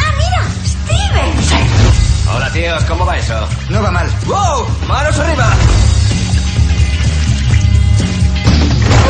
[2.35, 3.49] Hola, tíos, ¿cómo va eso?
[3.69, 4.09] No va mal.
[4.27, 4.67] ¡Wow!
[4.87, 5.53] ¡Manos arriba!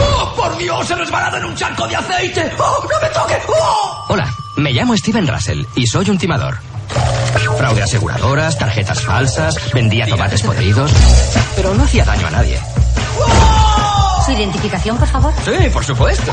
[0.03, 0.91] ¡Oh, por Dios!
[0.91, 2.53] ¡He resbalado en un charco de aceite!
[2.59, 3.39] ¡Oh, no me toque!
[3.49, 4.05] ¡Oh!
[4.09, 6.59] Hola, me llamo Steven Russell y soy un timador.
[7.59, 10.91] Fraude a aseguradoras, tarjetas falsas, vendía tomates podridos,
[11.55, 12.59] pero no hacía daño a nadie.
[14.25, 15.33] ¿Su identificación, por favor?
[15.45, 16.33] Sí, por supuesto.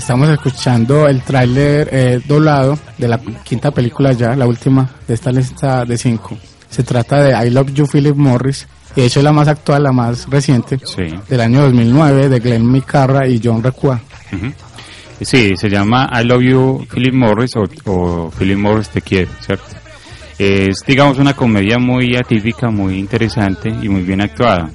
[0.00, 5.30] Estamos escuchando el tráiler eh, doblado de la quinta película ya, la última de esta
[5.30, 6.38] lista de cinco.
[6.70, 9.82] Se trata de I Love You Philip Morris, y de hecho es la más actual,
[9.82, 11.02] la más reciente, Sí.
[11.28, 14.00] del año 2009, de Glenn Micarra y John Recua.
[14.32, 14.46] Ujú.
[15.20, 19.64] Sí, se llama I Love You Philip Morris o, o Philip Morris Te Quiero, ¿cierto?
[20.38, 24.70] Es, digamos, una comedia muy atípica, muy interesante y muy bien actuada,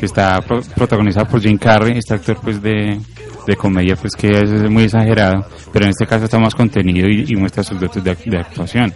[0.00, 2.98] que está pro- protagonizada por Jim Carrey, este actor pues de,
[3.46, 7.24] de comedia pues que es muy exagerado, pero en este caso está más contenido y,
[7.28, 8.92] y muestra sus dotes de, de actuación.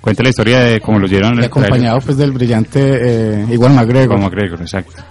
[0.00, 3.74] Cuenta la historia de cómo lo dieron Y el acompañado pues del brillante eh, Igual
[3.74, 4.16] McGregor.
[4.16, 5.02] Como McGregor, exacto.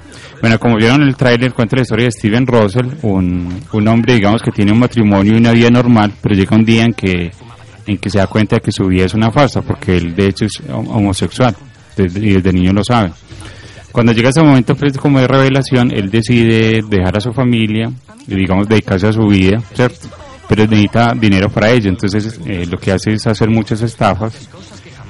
[0.42, 4.42] Bueno, como vieron el tráiler, cuenta la historia de Steven Russell, un, un hombre, digamos,
[4.42, 7.30] que tiene un matrimonio y una vida normal, pero llega un día en que,
[7.86, 10.28] en que se da cuenta de que su vida es una farsa, porque él, de
[10.28, 11.54] hecho, es hom- homosexual,
[11.98, 13.12] desde, y desde niño lo sabe.
[13.92, 17.92] Cuando llega ese momento, pues, como de revelación, él decide dejar a su familia
[18.36, 20.08] digamos, dedicarse a su vida, ¿cierto?
[20.48, 24.50] Pero necesita dinero para ello, entonces eh, lo que hace es hacer muchas estafas,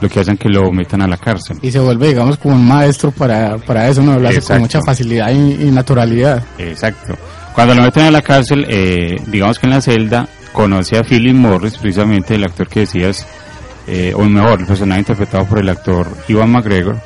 [0.01, 1.57] lo que hacen que lo metan a la cárcel.
[1.61, 4.19] Y se vuelve, digamos, como un maestro para, para eso, ¿no?
[4.19, 6.43] Lo hace con mucha facilidad y, y naturalidad.
[6.57, 7.15] Exacto.
[7.53, 11.35] Cuando lo meten a la cárcel, eh, digamos que en la celda conoce a Philip
[11.35, 13.25] Morris, precisamente el actor que decías,
[13.87, 17.01] eh, o mejor, el personaje interpretado por el actor Ivan McGregor.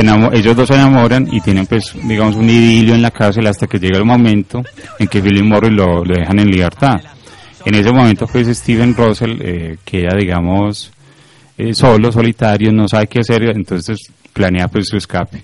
[0.00, 3.78] Ellos dos se enamoran y tienen, pues, digamos, un idilio en la cárcel hasta que
[3.78, 4.62] llega el momento
[4.98, 6.96] en que Philip Morris lo, lo dejan en libertad.
[7.64, 10.92] En ese momento, pues, Steven Russell eh, queda, digamos,
[11.58, 13.98] eh, solo, solitario, no sabe qué hacer, entonces
[14.32, 15.42] planea, pues, su escape.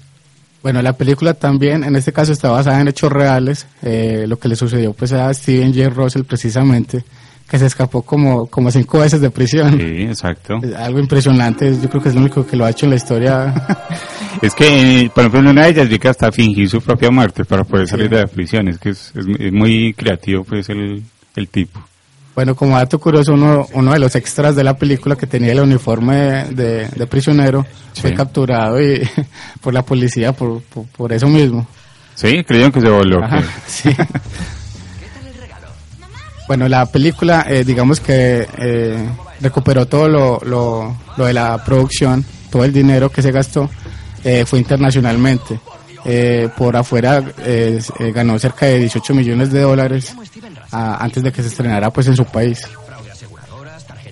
[0.62, 3.66] Bueno, la película también, en este caso, está basada en hechos reales.
[3.82, 5.88] eh, lo que le sucedió pues a Steven J.
[5.90, 7.05] Russell precisamente,
[7.49, 9.78] que se escapó como, como cinco veces de prisión.
[9.78, 10.55] Sí, exacto.
[10.62, 12.97] Es algo impresionante, yo creo que es lo único que lo ha hecho en la
[12.97, 13.55] historia.
[14.40, 17.45] Es que, por ejemplo, en una de ellas llega hasta a fingir su propia muerte
[17.45, 18.66] para poder salir de la prisión.
[18.66, 21.03] Es que es, es- es muy creativo, pues, el,
[21.36, 21.78] el tipo.
[22.34, 25.61] Bueno, como dato curioso, uno, uno de los extras de la película que tenía el
[25.61, 27.64] uniforme de, de prisionero
[27.95, 28.16] fue Sí.
[28.16, 29.07] capturado y,
[29.61, 31.66] por la policía por, por, por eso mismo.
[32.14, 32.43] ¿Sí?
[32.43, 33.22] Creyeron que se voló.
[33.22, 33.45] Ajá, ¿qué?
[33.66, 33.90] sí.
[36.49, 39.09] Bueno, la película, eh, digamos que eh,
[39.40, 43.70] recuperó todo lo, lo, lo de la producción, todo el dinero que se gastó,
[44.24, 45.59] eh, fue internacionalmente.
[46.05, 50.12] Eh, por afuera eh, eh, ganó cerca de 18 millones de dólares
[50.72, 52.61] antes de que se estrenara pues en su país.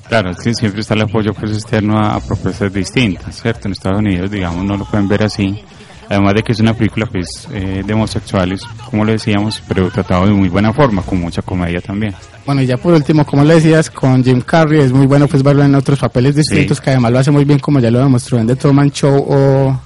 [0.09, 3.67] Claro, siempre está el apoyo pues externo a, a propuestas distintas, ¿cierto?
[3.67, 5.65] En Estados Unidos, digamos, no lo pueden ver así.
[6.11, 10.27] Además de que es una película pues eh, de homosexuales, como lo decíamos, pero tratado
[10.27, 12.13] de muy buena forma, con mucha comedia también.
[12.45, 15.43] Bueno, y ya por último, como le decías, con Jim Carrey es muy bueno pues
[15.45, 18.39] verlo en otros papeles distintos, que además lo hace muy bien como ya lo demostró
[18.41, 19.81] en The Truman Show o,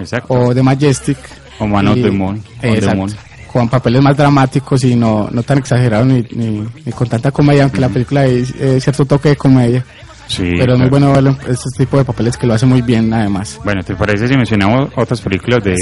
[0.00, 0.32] Exacto.
[0.32, 1.18] o The Majestic.
[1.60, 3.10] O Man of Y- the Moon, on the exacto, Moon.
[3.52, 7.64] Con papeles más dramáticos y no, no tan exagerados ni, ni, ni con tanta comedia,
[7.64, 9.84] aunque la película eh, cierto toque de comedia.
[10.28, 13.12] Sí, pero es muy bueno verlo este tipo de papeles que lo hace muy bien
[13.12, 13.58] además.
[13.64, 15.74] Bueno, ¿te parece si mencionamos otras películas de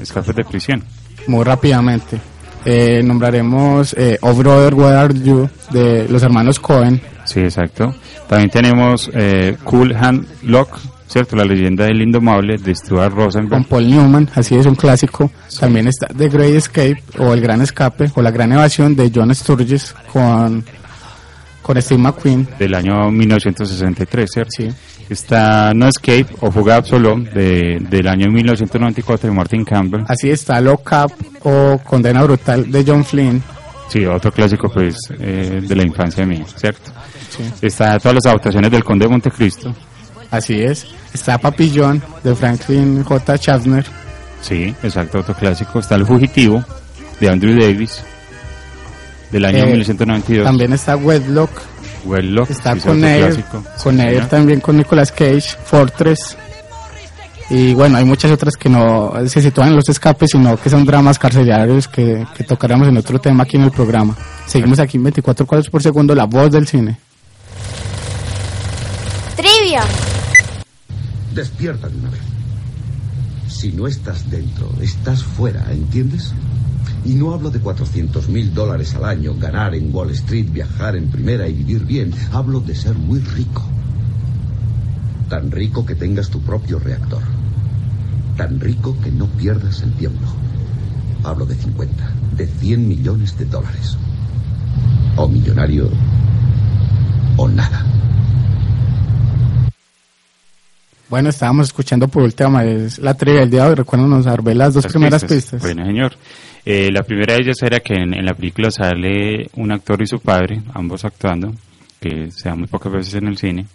[0.00, 0.84] escapes de prisión?
[1.26, 2.20] Muy rápidamente.
[2.64, 5.48] Eh, nombraremos eh, Oh Brother, Where Are You?
[5.70, 7.00] de los hermanos Cohen.
[7.24, 7.94] Sí, exacto.
[8.28, 11.36] También tenemos eh, Cool Hand Lock, ¿cierto?
[11.36, 13.66] La leyenda del indomable de Stuart con Rosenberg.
[13.66, 15.30] Paul Newman, así es un clásico.
[15.60, 19.34] También está The Great Escape o El Gran Escape o La Gran Evasión de John
[19.34, 20.64] Sturges con,
[21.64, 22.46] con Steve McQueen.
[22.58, 24.50] del año 1963, ¿cierto?
[24.54, 24.68] Sí.
[25.08, 30.02] Está No Escape o Fuga Absolom de, del año 1994 de Martin Campbell.
[30.06, 31.12] Así está Lock Up
[31.42, 33.42] o Condena Brutal de John Flynn.
[33.88, 36.92] Sí, otro clásico pues eh, de la infancia mía, ¿cierto?
[37.30, 37.42] Sí.
[37.62, 39.74] Está todas las adaptaciones del Conde de Montecristo.
[40.30, 40.86] Así es.
[41.14, 43.36] Está Papillón de Franklin J.
[43.38, 43.84] Schaffner.
[44.42, 45.78] Sí, exacto, otro clásico.
[45.78, 46.62] Está El Fugitivo
[47.20, 48.02] de Andrew Davis
[49.34, 50.44] del año Eh, 1992.
[50.46, 51.50] También está Wedlock.
[52.06, 53.64] Wedlock, Está con Air, clásico.
[53.82, 56.36] con Sí, Air también con Nicolas Cage, Fortress.
[57.50, 60.84] Y bueno, hay muchas otras que no se sitúan en los escapes, sino que son
[60.86, 64.16] dramas carcelarios que, que tocaremos en otro tema aquí en el programa.
[64.46, 66.96] Seguimos aquí en 24 cuadros por segundo, la voz del cine.
[69.36, 69.82] Trivia.
[71.34, 72.20] Despierta de una vez.
[73.48, 76.32] Si no estás dentro, estás fuera, ¿entiendes?
[77.04, 81.10] Y no hablo de 400 mil dólares al año, ganar en Wall Street, viajar en
[81.10, 82.14] primera y vivir bien.
[82.32, 83.62] Hablo de ser muy rico.
[85.28, 87.22] Tan rico que tengas tu propio reactor.
[88.36, 90.26] Tan rico que no pierdas el tiempo.
[91.24, 93.96] Hablo de 50, de 100 millones de dólares.
[95.16, 95.90] O millonario
[97.36, 97.84] o nada.
[101.08, 103.74] Bueno, estábamos escuchando por última vez la trivia del día de hoy.
[103.76, 105.60] Recuérdanos dar las dos Las primeras pistas.
[105.60, 106.16] Bueno, señor.
[106.66, 110.06] Eh, la primera de ellas era que en, en la película sale un actor y
[110.06, 111.52] su padre, ambos actuando,
[112.00, 113.66] que se da muy pocas veces en el cine.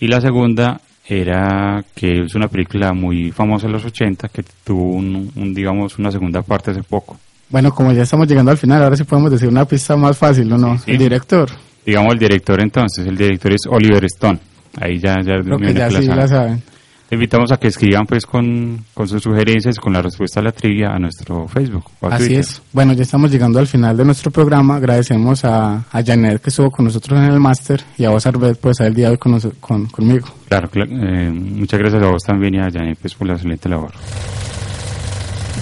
[0.00, 4.92] Y la segunda era que es una película muy famosa en los 80 que tuvo
[4.92, 7.18] un, un, digamos una segunda parte hace poco.
[7.48, 10.52] Bueno, como ya estamos llegando al final, ahora sí podemos decir una pista más fácil,
[10.52, 10.76] ¿o no?
[10.78, 10.90] Sí, sí.
[10.92, 11.48] El director.
[11.84, 14.38] Digamos el director entonces, el director es Oliver Stone.
[14.78, 16.62] Ahí ya, ya, Creo que ya sí la saben.
[17.08, 20.52] Te invitamos a que escriban pues con, con sus sugerencias, con la respuesta a la
[20.52, 22.40] trivia a nuestro Facebook o a Así Twitter.
[22.40, 22.60] es.
[22.70, 24.76] Bueno, ya estamos llegando al final de nuestro programa.
[24.76, 28.58] Agradecemos a, a Janet que estuvo con nosotros en el máster y a vos, Arbet,
[28.60, 29.18] por estar el día de hoy
[29.58, 30.28] con, conmigo.
[30.50, 33.70] Claro, cla- eh, muchas gracias a vos también y a Janet pues, por la excelente
[33.70, 33.92] labor.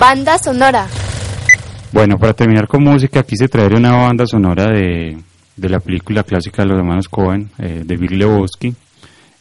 [0.01, 0.87] Banda sonora.
[1.93, 5.17] Bueno, para terminar con música, quise traer una banda sonora de,
[5.57, 8.75] de la película clásica de los hermanos Cohen, eh, de Big Lebowski,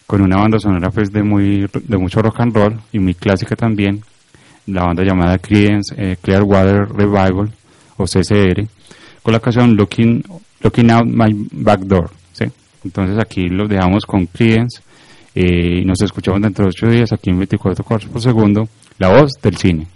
[0.06, 3.56] con una banda sonora pues de muy de mucho rock and roll y muy clásica
[3.56, 4.02] también,
[4.68, 7.52] la banda llamada Creedence eh, Clearwater Revival
[7.98, 8.68] o CCR,
[9.24, 10.24] con la canción Looking,
[10.62, 12.12] Looking Out My Back Door.
[12.34, 12.46] ¿sí?
[12.84, 14.82] Entonces aquí los dejamos con Creedence
[15.34, 18.68] eh, y nos escuchamos dentro de ocho días aquí en 24 cuadros por segundo,
[19.00, 19.88] la voz del cine.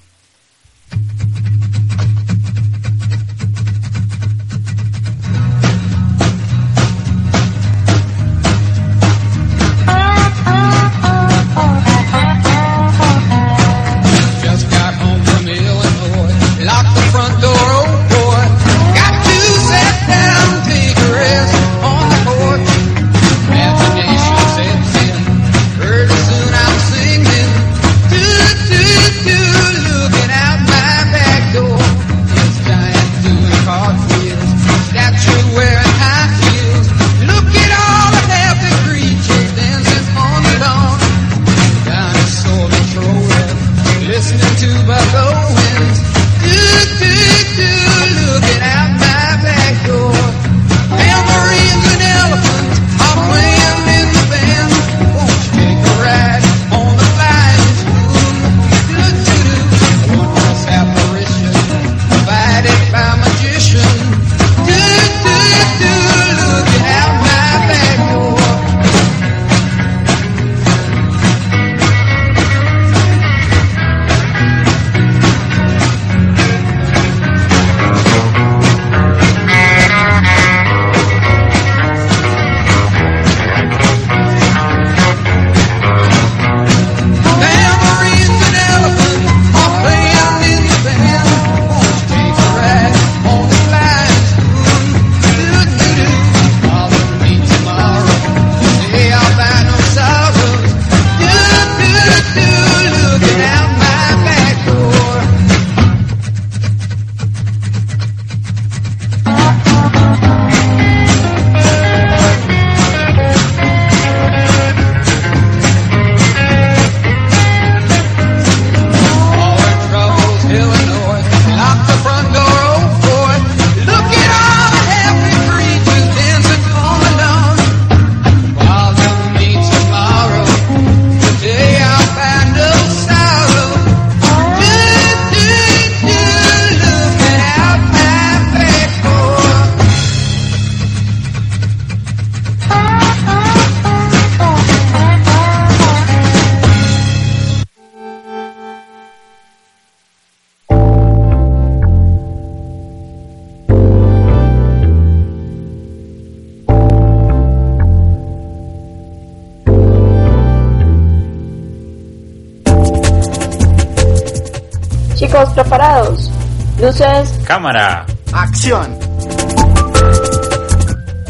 [167.49, 168.05] Cámara.
[168.31, 168.95] Acción.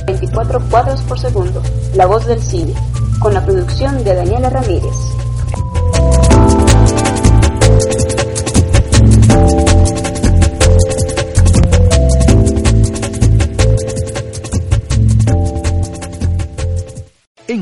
[0.05, 1.63] 24 cuadros por segundo.
[1.95, 2.73] La voz del cine.
[3.21, 5.08] Con la producción de Daniela Ramírez.